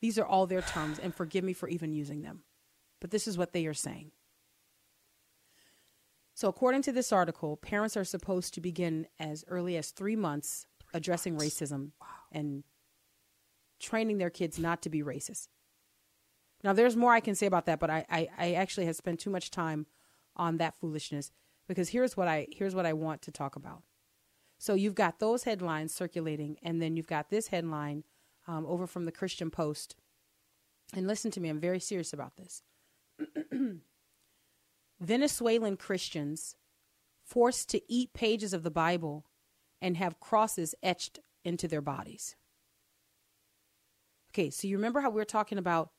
[0.00, 2.42] These are all their terms, and forgive me for even using them.
[3.00, 4.10] But this is what they are saying.
[6.34, 10.66] So, according to this article, parents are supposed to begin as early as three months
[10.92, 11.90] addressing racism
[12.32, 12.64] and
[13.80, 15.48] training their kids not to be racist.
[16.64, 19.20] Now, there's more I can say about that, but I, I, I actually have spent
[19.20, 19.86] too much time
[20.36, 21.30] on that foolishness
[21.68, 23.82] because here's what I here's what I want to talk about.
[24.58, 28.04] So you've got those headlines circulating, and then you've got this headline
[28.48, 29.94] um, over from the Christian Post.
[30.94, 32.62] And listen to me, I'm very serious about this.
[35.04, 36.56] Venezuelan Christians
[37.24, 39.24] forced to eat pages of the Bible
[39.80, 42.36] and have crosses etched into their bodies.
[44.32, 45.90] Okay, so you remember how we were talking about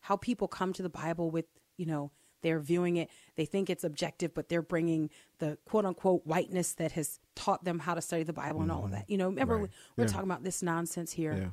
[0.00, 1.46] how people come to the Bible with,
[1.76, 2.10] you know,
[2.42, 6.92] they're viewing it, they think it's objective, but they're bringing the quote unquote whiteness that
[6.92, 8.94] has taught them how to study the Bible and all of mm-hmm.
[8.94, 9.08] that.
[9.08, 9.62] You know, remember Right.
[9.62, 10.12] we- we're Yeah.
[10.12, 11.34] talking about this nonsense here.
[11.34, 11.50] Yeah.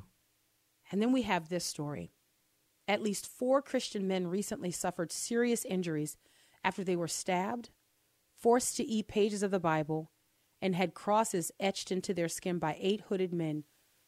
[0.90, 2.12] And then we have this story.
[2.86, 6.18] At least four Christian men recently suffered serious injuries
[6.64, 7.70] after they were stabbed,
[8.36, 10.10] forced to eat pages of the Bible,
[10.60, 13.64] and had crosses etched into their skin by eight hooded men,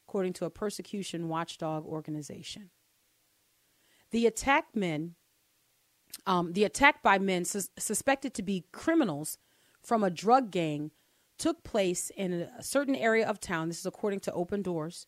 [0.06, 2.70] according to a persecution watchdog organization.
[4.10, 5.16] The attacked men,
[6.26, 9.38] um, the attack by men sus- suspected to be criminals
[9.82, 10.92] from a drug gang,
[11.38, 13.68] took place in a certain area of town.
[13.68, 15.06] This is according to Open Doors.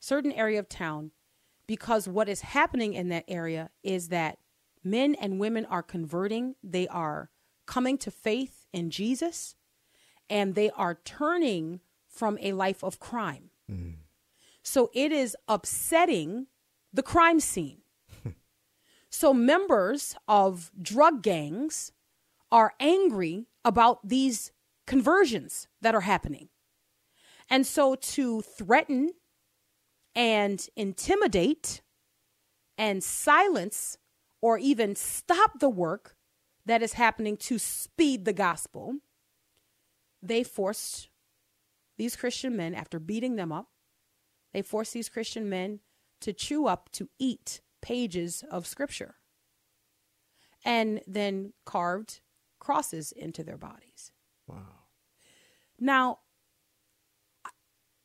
[0.00, 1.10] certain area of town
[1.66, 4.38] because what is happening in that area is that
[4.84, 7.30] men and women are converting, they are
[7.66, 9.54] coming to faith in Jesus,
[10.30, 13.50] and they are turning from a life of crime.
[13.70, 13.96] Mm.
[14.62, 16.46] So it is upsetting
[16.92, 17.82] the crime scene.
[19.10, 21.92] so members of drug gangs
[22.50, 24.52] are angry about these
[24.86, 26.48] conversions that are happening.
[27.50, 29.10] And so to threaten
[30.14, 31.82] and intimidate
[32.76, 33.97] and silence
[34.40, 36.16] or even stop the work
[36.66, 38.96] that is happening to speed the gospel,
[40.22, 41.08] they forced
[41.96, 43.68] these Christian men, after beating them up,
[44.52, 45.80] they forced these Christian men
[46.20, 49.16] to chew up, to eat pages of scripture,
[50.64, 52.20] and then carved
[52.60, 54.12] crosses into their bodies.
[54.46, 54.84] Wow.
[55.80, 56.20] Now,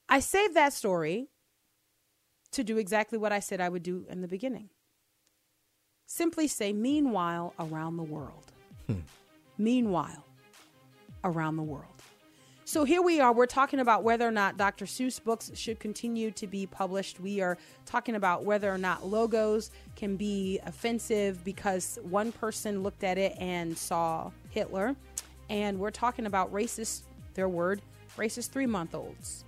[0.09, 1.29] I saved that story
[2.51, 4.69] to do exactly what I said I would do in the beginning.
[6.15, 8.51] Simply say, meanwhile, around the world.
[8.85, 8.99] Hmm.
[9.57, 10.23] Meanwhile,
[11.23, 12.03] around the world.
[12.65, 13.33] So here we are.
[13.33, 14.85] We're talking about whether or not Dr.
[14.85, 17.19] Seuss books should continue to be published.
[17.19, 23.03] We are talking about whether or not logos can be offensive because one person looked
[23.03, 24.95] at it and saw Hitler.
[25.49, 27.81] And we're talking about racist, their word,
[28.17, 29.45] racist three month olds.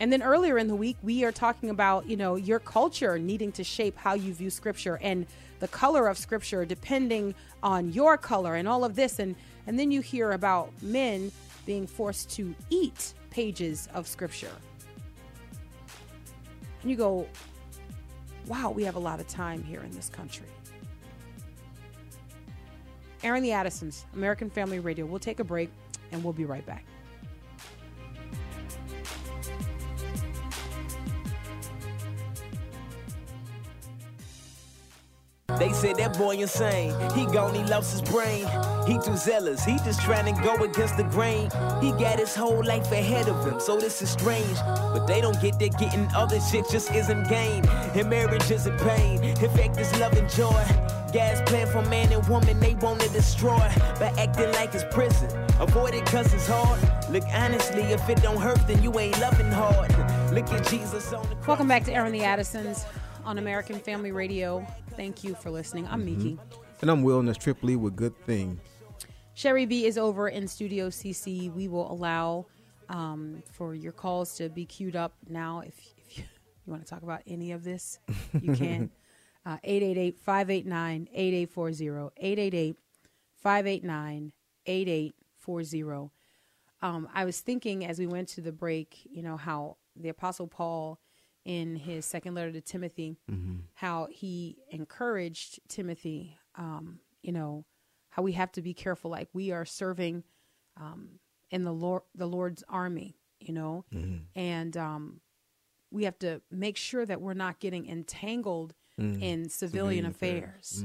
[0.00, 3.52] And then earlier in the week, we are talking about, you know, your culture needing
[3.52, 5.26] to shape how you view scripture and
[5.60, 9.18] the color of scripture depending on your color and all of this.
[9.18, 9.36] And,
[9.66, 11.30] and then you hear about men
[11.66, 14.50] being forced to eat pages of scripture.
[16.80, 17.28] And you go,
[18.46, 20.46] wow, we have a lot of time here in this country.
[23.22, 25.04] Airing the Addisons, American Family Radio.
[25.04, 25.70] We'll take a break
[26.10, 26.86] and we'll be right back.
[35.60, 36.94] They said that boy insane.
[37.14, 38.46] He gone, he lost his brain.
[38.86, 39.62] He too zealous.
[39.62, 41.50] He just trying to go against the grain.
[41.82, 44.56] He got his whole life ahead of him, so this is strange.
[44.64, 47.68] But they don't get that getting other shit just isn't gain.
[47.68, 49.22] And marriage isn't pain.
[49.22, 50.64] In fact, it's love and joy.
[51.12, 53.58] God's plan for man and woman they want to destroy
[53.98, 55.28] by acting like it's prison.
[55.60, 56.80] Avoid it cause it's hard.
[57.10, 59.90] Look honestly, if it don't hurt, then you ain't loving hard.
[60.32, 61.48] Look at Jesus on the cross.
[61.48, 62.86] Welcome back to Airing the Addisons
[63.24, 64.66] on American Family Radio.
[64.96, 65.86] Thank you for listening.
[65.88, 66.38] I'm Miki.
[66.80, 68.60] And I'm Wellness Tripoli with good thing.
[69.34, 71.52] Sherry B is over in Studio CC.
[71.52, 72.46] We will allow
[72.88, 75.60] um, for your calls to be queued up now.
[75.60, 76.24] If, if you,
[76.66, 77.98] you want to talk about any of this,
[78.40, 78.90] you can.
[79.46, 82.12] Uh, 888 589 8840.
[82.16, 82.76] 888
[83.36, 84.32] 589
[84.66, 86.10] 8840.
[86.82, 90.46] Um, I was thinking as we went to the break, you know, how the Apostle
[90.46, 90.98] Paul
[91.44, 93.16] in his second letter to Timothy,
[93.74, 97.64] how he encouraged Timothy, um, you know,
[98.10, 100.24] how we have to be careful, like we are serving
[100.76, 103.84] um, in the Lord, the Lord's army, you know,
[104.36, 105.20] and um,
[105.90, 110.82] we have to make sure that we're not getting entangled in civilian, Civilian affairs,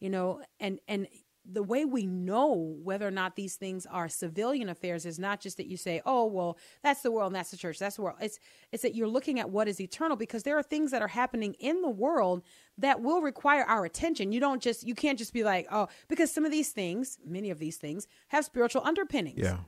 [0.00, 1.06] you know, and and
[1.50, 5.56] the way we know whether or not these things are civilian affairs is not just
[5.58, 8.16] that you say, "Oh, well, that's the world and that's the church, that's the world."
[8.20, 8.38] It's
[8.72, 11.54] it's that you're looking at what is eternal because there are things that are happening
[11.54, 12.42] in the world
[12.78, 14.32] that will require our attention.
[14.32, 17.50] You don't just you can't just be like, "Oh," because some of these things, many
[17.50, 19.58] of these things have spiritual underpinnings Yeah.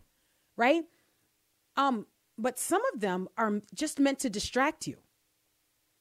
[0.57, 0.85] right?
[1.77, 4.97] Um, but some of them are just meant to distract you.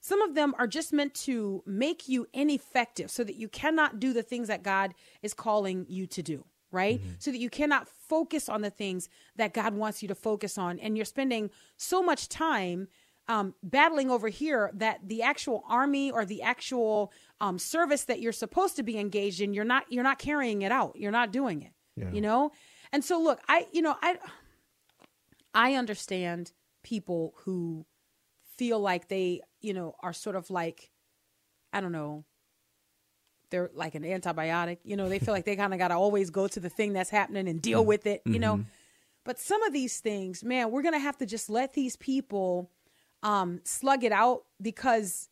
[0.07, 4.13] Some of them are just meant to make you ineffective so that you cannot do
[4.13, 7.01] the things that God is calling you to do, right?
[7.19, 10.79] So that you cannot focus on the things that God wants you to focus on.
[10.79, 12.87] And you're spending so much time
[13.27, 18.31] um, battling over here that the actual army or the actual um, service that you're
[18.31, 20.95] supposed to be engaged in, you're not you're not carrying it out.
[20.95, 21.73] You're not doing it.
[21.97, 22.13] Yeah.
[22.13, 22.51] You know?
[22.93, 24.19] And so look, I you know, I
[25.53, 27.85] I understand people who
[28.57, 30.89] feel like they, you know, are sort of like,
[31.73, 32.25] I don't know,
[33.49, 34.79] they're like an antibiotic.
[34.83, 36.93] You know, they feel like they kind of got to always go to the thing
[36.93, 38.65] that's happening and deal with it, you know.
[39.23, 42.71] But some of these things, man, we're going to have to just let these people
[43.23, 45.29] um, slug it out because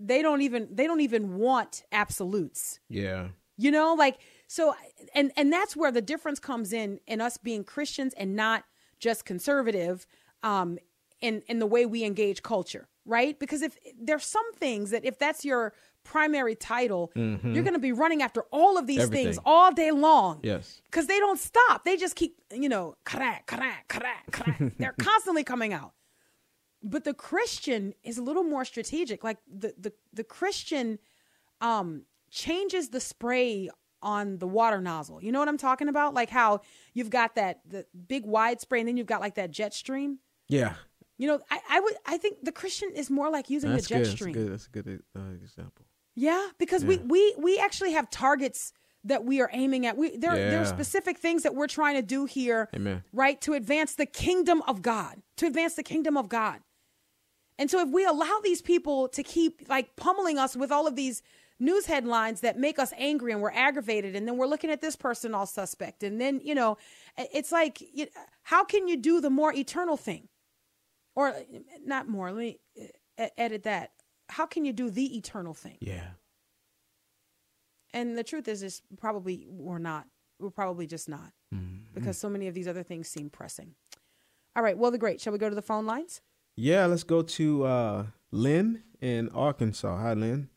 [0.00, 3.28] they don't even they don't even want absolutes Yeah.
[3.56, 4.18] you know like
[4.48, 4.74] so
[5.14, 8.64] and and that's where the difference comes in in us being christians and not
[8.98, 10.06] just conservative
[10.42, 10.76] um
[11.22, 15.18] in in the way we engage culture right because if there's some things that if
[15.18, 15.72] that's your
[16.04, 20.40] primary title you're going to be running after all of these things all day long
[20.42, 20.82] Yes.
[20.84, 25.44] because they don't stop they just keep you know crack crack crack crack they're constantly
[25.44, 25.92] coming out
[26.84, 29.22] but the Christian is a little more strategic.
[29.22, 30.98] Like the the the Christian
[31.60, 33.70] um changes the spray
[34.02, 35.22] on the water nozzle.
[35.22, 36.12] You know what I'm talking about?
[36.12, 36.60] Like how
[36.92, 40.18] you've got that the big wide spray and then you've got like that jet stream.
[40.48, 40.74] Yeah,
[41.22, 43.90] You know, I, I would I think the Christian is more like using that's the
[43.90, 44.06] jet good.
[44.06, 44.34] That's stream.
[44.34, 44.52] good.
[44.52, 45.84] That's a good uh, example.
[46.16, 48.72] Yeah, because we we we actually have targets
[49.04, 49.96] that we are aiming at.
[49.96, 53.04] We there there are specific things that we're trying to do here, Amen.
[53.12, 56.58] right, to advance the kingdom of God, to advance the kingdom of God.
[57.56, 60.96] And so if we allow these people to keep like pummeling us with all of
[60.96, 61.22] these
[61.60, 64.96] news headlines that make us angry and we're aggravated and then we're looking at this
[64.96, 66.78] person all suspect and then, you know,
[67.16, 67.80] it's like
[68.42, 70.28] how can you do the more eternal thing?
[71.14, 71.34] Or
[71.84, 72.58] not more, let me
[73.18, 73.92] uh, edit that.
[74.28, 75.76] How can you do the eternal thing?
[75.80, 76.10] Yeah.
[77.92, 80.06] And the truth is, is probably we're not.
[80.38, 81.32] We're probably just not
[81.94, 83.74] because so many of these other things seem pressing.
[84.56, 84.76] All right.
[84.76, 85.20] Well, the great.
[85.20, 86.20] Shall we go to the phone lines?
[86.56, 89.96] Yeah, let's go to uh, Lynn in Arkansas.
[89.98, 90.48] Hi, Lynn.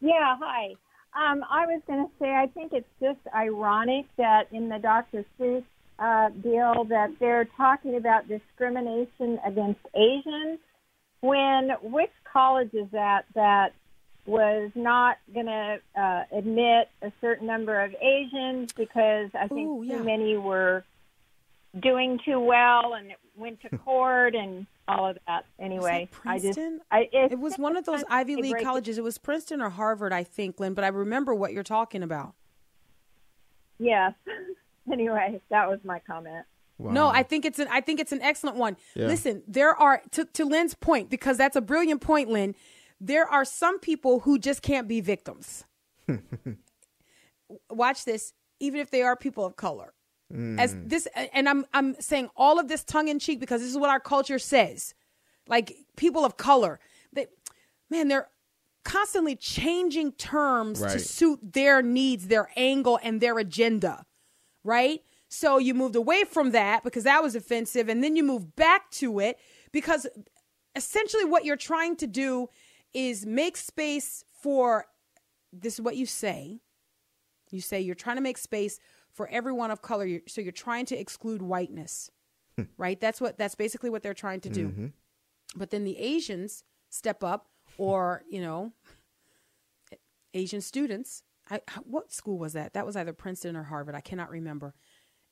[0.00, 0.74] Yeah, hi.
[1.14, 5.24] Um, I was going to say, I think it's just ironic that in the Dr.
[5.38, 5.64] Seuss
[5.98, 10.58] uh, deal that they're talking about discrimination against Asians
[11.20, 13.72] when which college is that that
[14.26, 19.82] was not going to uh, admit a certain number of Asians because I think Ooh,
[19.82, 19.98] yeah.
[19.98, 20.84] too many were
[21.80, 25.44] doing too well and it went to court and all of that.
[25.58, 26.80] Anyway, I just Princeton?
[26.90, 28.98] I, it's It was one of those Ivy League break it colleges.
[28.98, 30.74] It was Princeton or Harvard, I think, Lynn.
[30.74, 32.34] But I remember what you're talking about.
[33.78, 34.12] Yes.
[34.92, 36.46] anyway, that was my comment.
[36.78, 38.76] No, I think it's an I think it's an excellent one.
[38.94, 39.06] Yeah.
[39.06, 42.54] Listen, there are to, to Lynn's point because that's a brilliant point, Lynn.
[43.00, 45.64] There are some people who just can't be victims.
[47.70, 49.94] Watch this, even if they are people of color.
[50.32, 50.58] Mm.
[50.58, 53.76] As this, and I'm I'm saying all of this tongue in cheek because this is
[53.78, 54.94] what our culture says.
[55.46, 56.80] Like people of color,
[57.12, 57.26] they,
[57.90, 58.28] man, they're
[58.84, 64.04] constantly changing terms to suit their needs, their angle, and their agenda
[64.64, 65.00] right?
[65.28, 68.90] So you moved away from that because that was offensive, and then you move back
[68.92, 69.38] to it
[69.72, 70.06] because
[70.76, 72.48] essentially what you're trying to do
[72.94, 74.86] is make space for
[75.52, 76.60] this is what you say.
[77.50, 78.78] You say you're trying to make space
[79.12, 82.10] for everyone of color, so you're trying to exclude whiteness,
[82.56, 82.64] hmm.
[82.78, 82.98] right?
[83.00, 84.68] That's what that's basically what they're trying to do.
[84.68, 84.86] Mm-hmm.
[85.56, 88.72] But then the Asians step up, or you know,
[90.34, 91.22] Asian students.
[91.50, 92.74] I, what school was that?
[92.74, 93.94] That was either Princeton or Harvard.
[93.94, 94.74] I cannot remember.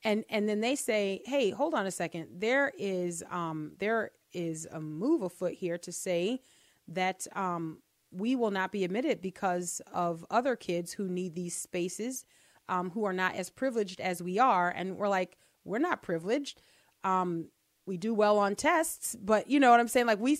[0.03, 2.27] And and then they say, "Hey, hold on a second.
[2.39, 6.41] There is um there is a move afoot here to say
[6.87, 7.81] that um
[8.11, 12.25] we will not be admitted because of other kids who need these spaces
[12.67, 16.61] um who are not as privileged as we are." And we're like, "We're not privileged.
[17.03, 17.49] Um
[17.85, 20.07] we do well on tests, but you know what I'm saying?
[20.07, 20.37] Like we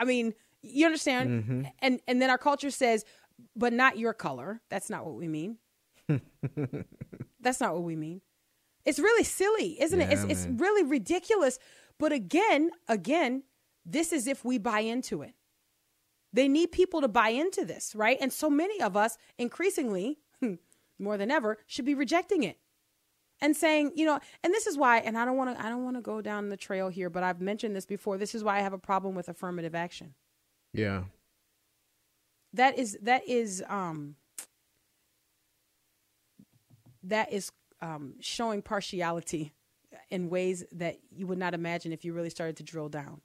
[0.00, 1.28] I mean, you understand?
[1.80, 3.04] And and then our culture says,
[3.56, 4.60] but not your color.
[4.70, 5.58] That's not what we mean.
[7.40, 8.20] That's not what we mean.
[8.84, 10.12] It's really silly, isn't it?
[10.12, 11.58] It's it's really ridiculous.
[11.98, 13.44] But again, again,
[13.86, 15.34] this is if we buy into it.
[16.32, 18.18] They need people to buy into this, right?
[18.20, 20.18] And so many of us, increasingly,
[20.98, 22.58] more than ever, should be rejecting it
[23.40, 25.84] and saying, you know, and this is why, and I don't want to, I don't
[25.84, 28.18] want to go down the trail here, but I've mentioned this before.
[28.18, 30.14] This is why I have a problem with affirmative action
[30.72, 31.04] Yeah.
[32.54, 34.16] That is that is um
[37.02, 37.52] that is
[37.82, 39.52] um showing partiality
[40.10, 43.20] in ways that you would not imagine if you really started to drill down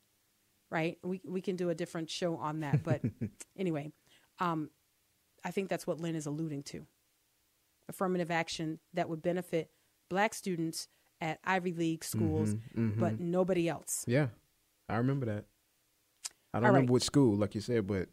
[0.70, 3.02] right we we can do a different show on that but
[3.58, 3.92] anyway
[4.40, 4.70] um
[5.44, 6.86] i think that's what lynn is alluding to
[7.88, 9.72] affirmative action that would benefit
[10.10, 10.88] black students
[11.22, 14.28] at ivy league schools Mm-hmm, but nobody else Yeah.
[14.90, 15.46] I remember that.
[16.52, 16.78] I don't All right.
[16.78, 18.10] remember which school, like you said, but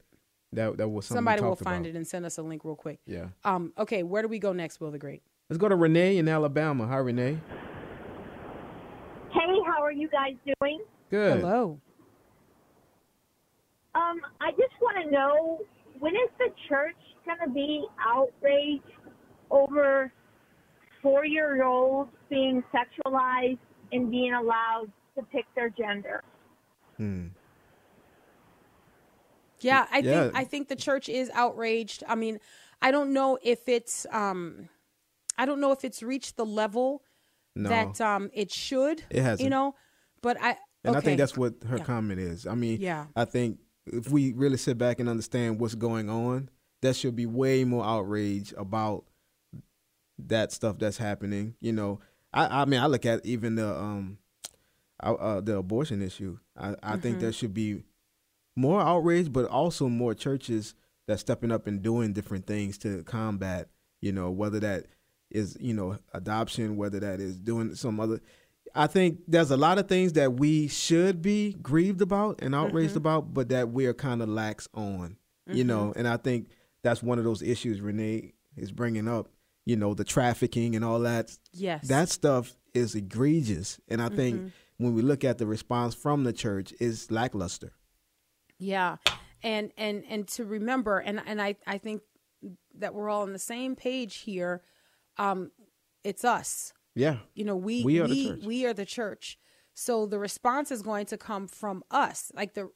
[0.53, 1.95] that that was something we somebody will find about.
[1.95, 3.27] it and send us a link real quick Yeah.
[3.45, 6.27] um okay where do we go next will the great Let's go to Renee in
[6.27, 6.89] Alabama.
[6.89, 7.39] Hi, Renee.
[9.33, 10.81] Hey, how are you guys doing?
[11.09, 11.39] Good.
[11.41, 11.81] hello
[13.95, 15.61] Um, I just want to know
[16.01, 18.83] when is the church going to be outraged
[19.53, 20.13] over
[21.01, 23.59] four-year-olds being sexualized
[23.93, 24.87] and being allowed
[25.17, 26.23] to pick their gender?
[26.97, 27.29] Hmm.
[29.67, 30.23] Yeah, I Yeah.
[30.23, 32.03] think I think the church is outraged.
[32.09, 32.39] I mean,
[32.81, 34.69] I don't know if it's um
[35.39, 37.03] I don't know if it's reached the level
[37.55, 37.69] No.
[37.69, 39.03] that um it should.
[39.11, 39.45] It hasn't.
[39.45, 39.75] You know,
[40.23, 41.85] but I And I think that's what her Yeah.
[41.85, 42.47] comment is.
[42.47, 43.07] I mean, Yeah.
[43.17, 46.49] I think if we really sit back and understand what's going on,
[46.83, 49.05] there should be way more outrage about
[50.19, 51.55] that stuff that's happening.
[51.61, 52.01] You know,
[52.33, 54.19] I, I mean, I look at even the um,
[55.03, 56.39] uh, uh, the abortion issue.
[56.57, 57.21] I, I think Mhm.
[57.21, 57.85] there should be
[58.57, 60.75] more outrage, but also more churches
[61.07, 63.69] that stepping up and doing different things to combat.
[64.01, 64.87] You know, whether that
[65.31, 68.21] is you know adoption, whether that is doing some other.
[68.75, 72.93] I think there's a lot of things that we should be grieved about and outraged
[72.95, 72.97] Mhm.
[72.99, 75.17] about, but that we are kind of lax on.
[75.51, 76.49] You know, and I think
[76.83, 79.29] that's one of those issues Renee is bringing up.
[79.65, 81.37] You know, the trafficking and all that.
[81.53, 81.89] Yes.
[81.89, 84.53] that stuff is egregious, and I think Mhm.
[84.77, 87.73] when we look at the response from the church, is lackluster.
[88.59, 88.97] Yeah.
[89.43, 92.03] And and and to remember and and I I think
[92.79, 94.63] that we're all on the same page here.
[95.19, 95.51] Um
[96.05, 96.73] it's us.
[96.95, 98.65] Yeah, You know, we We we are the we, church.
[98.71, 99.39] are the church.
[99.75, 102.33] So the response is going to come from us.
[102.35, 102.71] Like the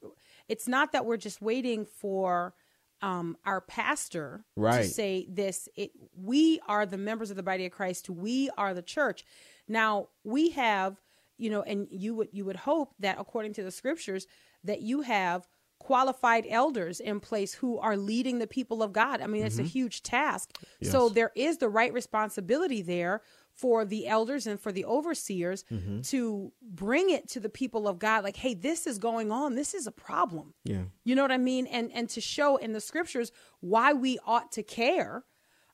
[0.47, 2.53] it's not that we're just waiting for
[3.01, 4.83] um our pastor Right.
[4.83, 5.67] to say this.
[5.75, 8.09] It we are the members of the body of Christ.
[8.09, 9.25] We are the church.
[9.67, 11.01] Now, we have,
[11.37, 14.27] you know, and you would you would hope that according to the scriptures
[14.63, 15.47] that you have
[15.81, 19.19] qualified elders in place who are leading the people of God.
[19.21, 19.67] I mean, it's a Mhm.
[19.77, 20.57] huge task.
[20.83, 23.21] So there is the right responsibility there
[23.53, 26.07] for the elders and for the overseers Mhm.
[26.09, 29.55] to bring it to the people of God like, hey, this is going on.
[29.55, 30.53] This is a problem.
[30.63, 30.83] Yeah.
[31.03, 31.65] You know what I mean?
[31.67, 35.25] And and to show in the scriptures why we ought to care.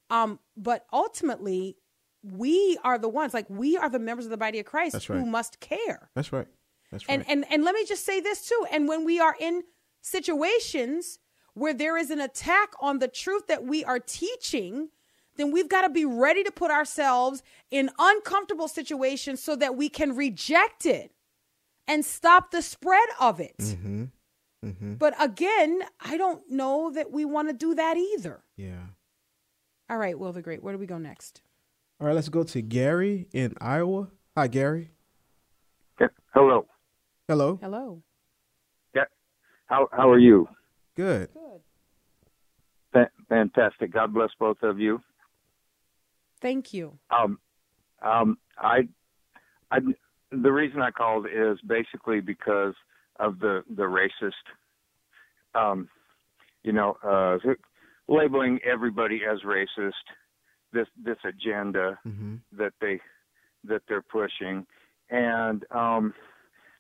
[0.10, 1.78] Um, but ultimately,
[2.24, 5.06] we are the ones, like we are the members of the body of Christ That's
[5.06, 6.10] who must care.
[6.16, 6.48] That's right.
[6.92, 7.16] That's right.
[7.20, 8.66] And and and let me just say this too.
[8.72, 9.64] And when we are in
[10.08, 11.20] situations
[11.54, 14.90] where there is an attack on the truth that we are teaching,
[15.36, 19.90] then we've got to be ready to put ourselves in uncomfortable situations so that we
[19.90, 21.12] can reject it
[21.88, 23.58] and stop the spread of it.
[23.58, 24.06] mm-hmm.
[24.66, 24.96] Mm-hmm.
[24.96, 28.44] But again, I don't know that we want to do that either.
[28.56, 28.88] Yeah.
[29.90, 31.42] All right, Will the Great, where do we go next?
[32.00, 34.10] All right, let's go to Gary in Iowa.
[34.36, 34.92] Hi, Gary.
[36.34, 36.68] Hello.
[37.28, 37.60] Hello.
[37.62, 38.04] Hello.
[39.70, 39.76] Yeah.
[39.78, 40.48] How how are you?
[40.96, 41.30] Good.
[41.34, 41.62] Good.
[42.94, 43.92] Fa- fantastic.
[43.92, 45.02] God bless both of you.
[46.42, 46.98] Thank you.
[47.10, 47.40] Um,
[48.02, 48.88] um, I,
[49.72, 49.80] I,
[50.32, 52.74] the reason I called is basically because
[53.20, 54.32] of the the racist,
[55.56, 55.90] um,
[56.64, 57.38] you know, uh,
[58.08, 59.92] labeling everybody as racist.
[60.74, 62.36] This this agenda Mm-hmm.
[62.58, 63.00] that they
[63.64, 64.66] that they're pushing,
[65.10, 66.14] and um,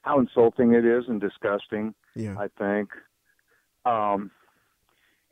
[0.08, 1.94] how insulting it is and disgusting.
[2.16, 2.36] Yeah.
[2.38, 2.90] I think.
[3.86, 4.32] Um,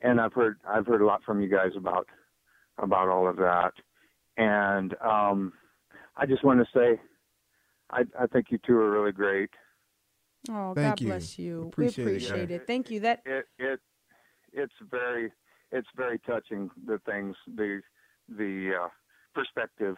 [0.01, 2.07] and I've heard I've heard a lot from you guys about
[2.78, 3.71] about all of that,
[4.38, 5.53] and um,
[6.17, 6.99] I just want to say,
[7.89, 9.49] I I think you two are really great.
[10.49, 11.07] Oh, Thank God you.
[11.07, 11.61] bless you.
[11.69, 12.53] Appreciate we appreciate Gary.
[12.61, 12.67] it.
[12.67, 12.99] Thank you.
[12.99, 13.80] That It it
[14.53, 15.32] it's very
[15.71, 17.82] it's very touching the things the
[18.30, 18.89] the uh,
[19.34, 19.95] perspective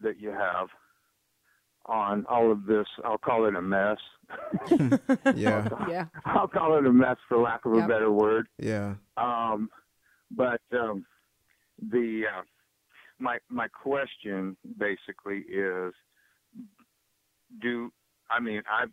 [0.00, 0.68] that you have
[1.88, 2.86] on all of this.
[3.04, 3.98] I'll call it a mess.
[5.34, 5.68] Yeah.
[5.88, 6.04] yeah.
[6.24, 8.46] I'll call it a mess for lack of a better word.
[8.58, 8.94] Yeah.
[9.16, 9.70] Um,
[10.30, 11.04] but um,
[11.90, 12.42] the uh,
[13.18, 15.92] my my question basically is,
[17.60, 17.90] do
[18.30, 18.90] I mean I've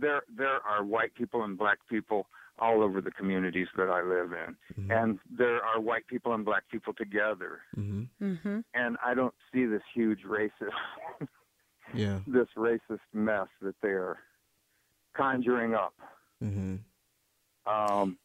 [0.00, 2.26] there there are white people and black people
[2.58, 5.02] all over the communities that I live in, Mhm.
[5.02, 8.24] and there are white people and black people together, Mm-hmm.
[8.24, 8.60] Mm-hmm.
[8.74, 10.72] and I don't see this huge racist
[11.94, 12.18] Yeah.
[12.26, 14.18] this racist mess that they're
[15.16, 15.94] conjuring up.
[16.42, 16.76] Mm-hmm.
[17.70, 18.18] Um,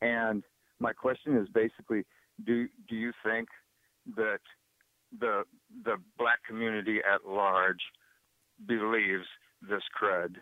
[0.00, 0.42] and
[0.78, 2.04] my question is basically,
[2.44, 3.48] do do you think
[4.16, 4.40] that
[5.18, 5.44] the
[5.84, 7.80] the black community at large
[8.66, 9.26] believes
[9.62, 10.36] this crud?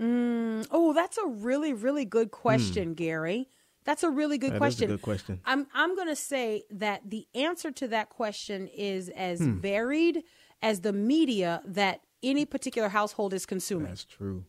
[0.00, 3.48] Mm, oh, that's a really, really good question, Gary.
[3.84, 4.84] That's a really good That is question.
[4.90, 5.40] a good question.
[5.44, 9.58] I'm I'm going to say that the answer to that question is as Hmm.
[9.58, 10.22] varied
[10.62, 13.88] as the media that any particular household is consuming.
[13.88, 14.44] That's true.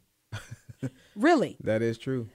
[1.16, 1.58] really.
[1.64, 2.30] That is true.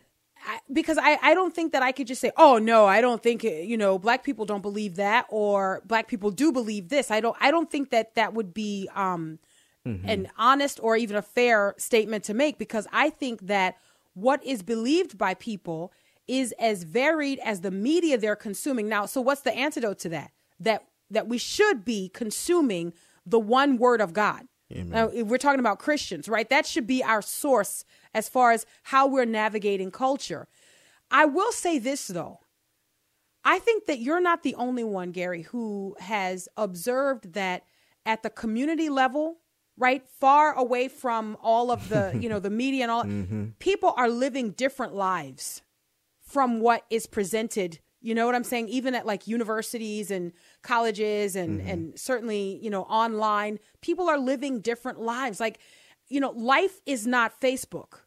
[0.47, 3.23] I, because I, I don't think that I could just say, oh no, I don't
[3.23, 7.11] think you know black people don't believe that or black people do believe this.
[7.11, 9.39] I don't I don't think that that would be um,
[9.85, 13.77] an honest or even a fair statement to make because I think that
[14.15, 15.93] what is believed by people
[16.27, 18.89] is as varied as the media they're consuming.
[18.89, 20.33] Now, so what's the antidote to that?
[20.61, 22.93] That that we should be consuming
[23.31, 24.47] the one word of God.
[24.73, 24.91] Amen.
[24.91, 26.49] Now, if we're talking about Christians, right?
[26.51, 30.49] That should be our source as far as how we're navigating culture.
[31.11, 32.41] I will say this though.
[33.45, 37.65] I think that you're not the only one, Gary, who has observed that
[38.05, 39.39] at the community level,
[39.79, 43.47] right, far away from all of the, you know, the media and all, mm-hmm.
[43.59, 45.63] people are living different lives
[46.21, 47.79] from what is presented.
[48.01, 48.69] You know what I'm saying?
[48.69, 50.33] Even at like universities and
[50.63, 51.69] colleges and mm-hmm.
[51.69, 55.41] and certainly, you know, online, people are living different lives.
[55.41, 55.59] Like
[56.09, 58.01] you know, life is not Facebook.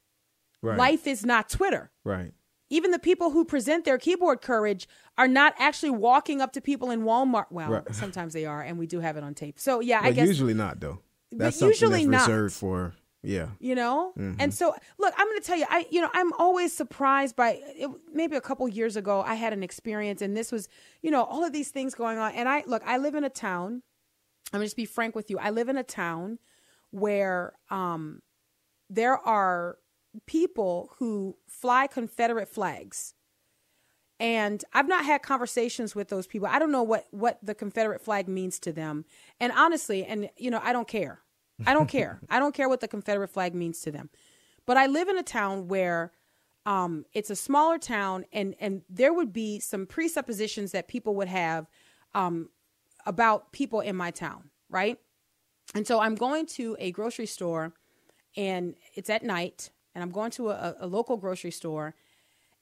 [0.61, 0.77] Right.
[0.77, 1.91] Life is not Twitter.
[2.03, 2.31] Right.
[2.69, 4.87] Even the people who present their keyboard courage
[5.17, 7.47] are not actually walking up to people in Walmart.
[7.49, 7.83] Well, Right.
[7.95, 9.59] sometimes they are, and we do have it on tape.
[9.59, 10.99] So yeah, I guess usually not though.
[11.31, 12.27] That's something usually that's not.
[12.27, 12.93] reserved for
[13.23, 13.49] yeah.
[13.59, 14.13] you know?
[14.17, 14.35] Mhm.
[14.39, 17.59] and so look i'm going to tell you i you know i'm always surprised by
[17.65, 20.67] it, maybe a couple years ago i had an experience and this was
[21.01, 22.31] you know all of these things going on.
[22.33, 23.83] And i look i live in a town
[24.51, 26.39] i'm going to just be frank with you i live in a town
[26.91, 28.21] where um
[28.89, 29.77] there are
[30.25, 33.13] people who fly confederate flags.
[34.19, 36.47] And i've not had conversations with those people.
[36.47, 39.05] I don't know what what the confederate flag means to them.
[39.39, 41.21] And honestly and you know i don't care
[41.67, 42.19] i don't care.
[42.29, 44.09] I don't care what the confederate flag means to them.
[44.65, 46.11] But i live in a town where
[46.65, 51.27] um, it's a smaller town and and there would be some presuppositions that people would
[51.27, 51.67] have
[52.13, 52.49] um,
[53.05, 54.97] about people in my town right?
[55.75, 57.73] And so i'm going to a grocery store
[58.35, 61.95] and it's at night and i'm going to a, a local grocery store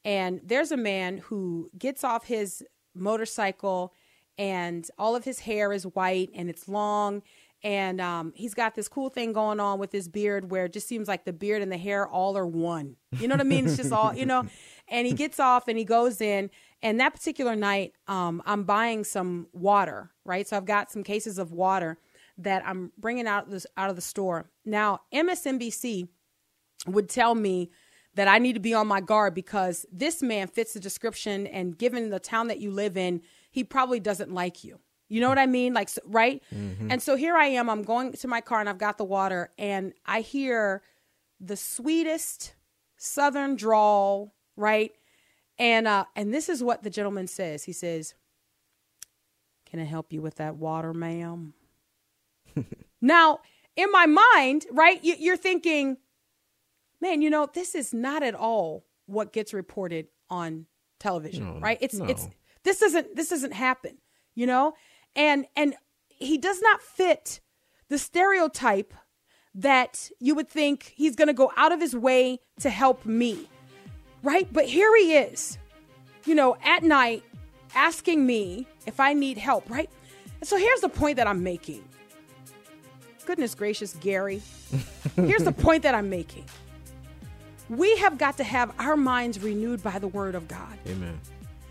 [0.05, 3.93] and there's a man who gets off his motorcycle
[4.37, 7.21] and all of his hair is white and it's long
[7.63, 10.87] and um, he's got this cool thing going on with his beard where it just
[10.87, 12.95] seems like the beard and the hair all are one.
[13.19, 13.65] You know what i mean?
[13.65, 14.45] It's just all you know
[14.87, 16.49] and he gets off and he goes in
[16.81, 20.47] and that particular night um, i'm buying some water right?
[20.47, 21.97] So i've got some cases of water
[22.37, 24.49] that i'm bringing out of, this, out of the store.
[24.65, 26.07] Now msnbc
[26.87, 27.69] would tell me
[28.15, 31.77] that I need to be on my guard because this man fits the description and
[31.77, 34.79] given the town that you live in, he probably doesn't like you.
[35.09, 35.73] You know what I mean?
[35.73, 36.41] Like, right?
[36.91, 37.69] And so here I am.
[37.69, 40.81] I'm going to my car and I've got the water and I hear
[41.39, 42.53] the sweetest
[42.95, 44.91] southern drawl, right?
[45.57, 47.63] And uh and this is what the gentleman says.
[47.63, 48.13] He says,
[49.65, 51.53] "Can I help you with that water, ma'am?"
[53.01, 53.39] now,
[53.75, 55.03] in my mind, right?
[55.03, 55.97] You, you're thinking,
[57.01, 60.65] man, you know, this is not at all what gets reported on
[60.99, 61.77] television, No, right?
[61.81, 62.27] It's it's
[62.63, 63.97] this doesn't this doesn't happen,
[64.35, 64.73] you know?
[65.15, 65.75] And and
[66.09, 67.39] he does not fit
[67.89, 68.93] the stereotype
[69.55, 73.49] that you would think he's going to go out of his way to help me.
[74.21, 74.51] Right?
[74.51, 75.57] But here he is.
[76.25, 77.23] You know, at night
[77.73, 79.89] asking me if I need help, right?
[80.39, 81.83] And so here's the point that I'm making.
[83.25, 84.41] Goodness gracious, Gary.
[85.15, 86.45] Here's the point that I'm making.
[87.69, 91.19] We have got to have our minds renewed by the word of God Amen.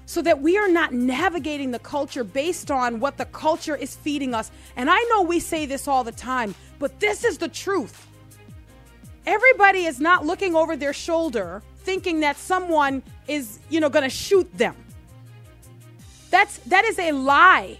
[0.08, 4.32] So that we are not navigating the culture based on what the culture is feeding
[4.32, 4.50] us.
[4.74, 8.06] And I know we say this all the time, but this is the truth.
[9.26, 14.08] Everybody is not looking over their shoulder thinking that someone is, you know, going to
[14.08, 14.74] shoot them.
[16.30, 17.76] That's that is a lie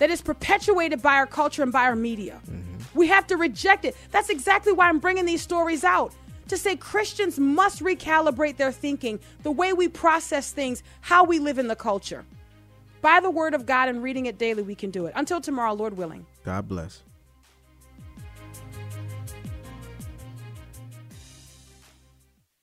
[0.00, 2.40] that is perpetuated by our culture and by our media.
[2.50, 2.98] Mm-hmm.
[2.98, 3.96] We have to reject it.
[4.10, 6.12] That's exactly why I'm bringing these stories out
[6.48, 11.58] to say Christians must recalibrate their thinking, the way we process things, how we live
[11.58, 12.24] in the culture.
[13.00, 15.12] By the word of God and reading it daily, we can do it.
[15.14, 16.26] Until tomorrow, Lord willing.
[16.44, 17.02] God bless.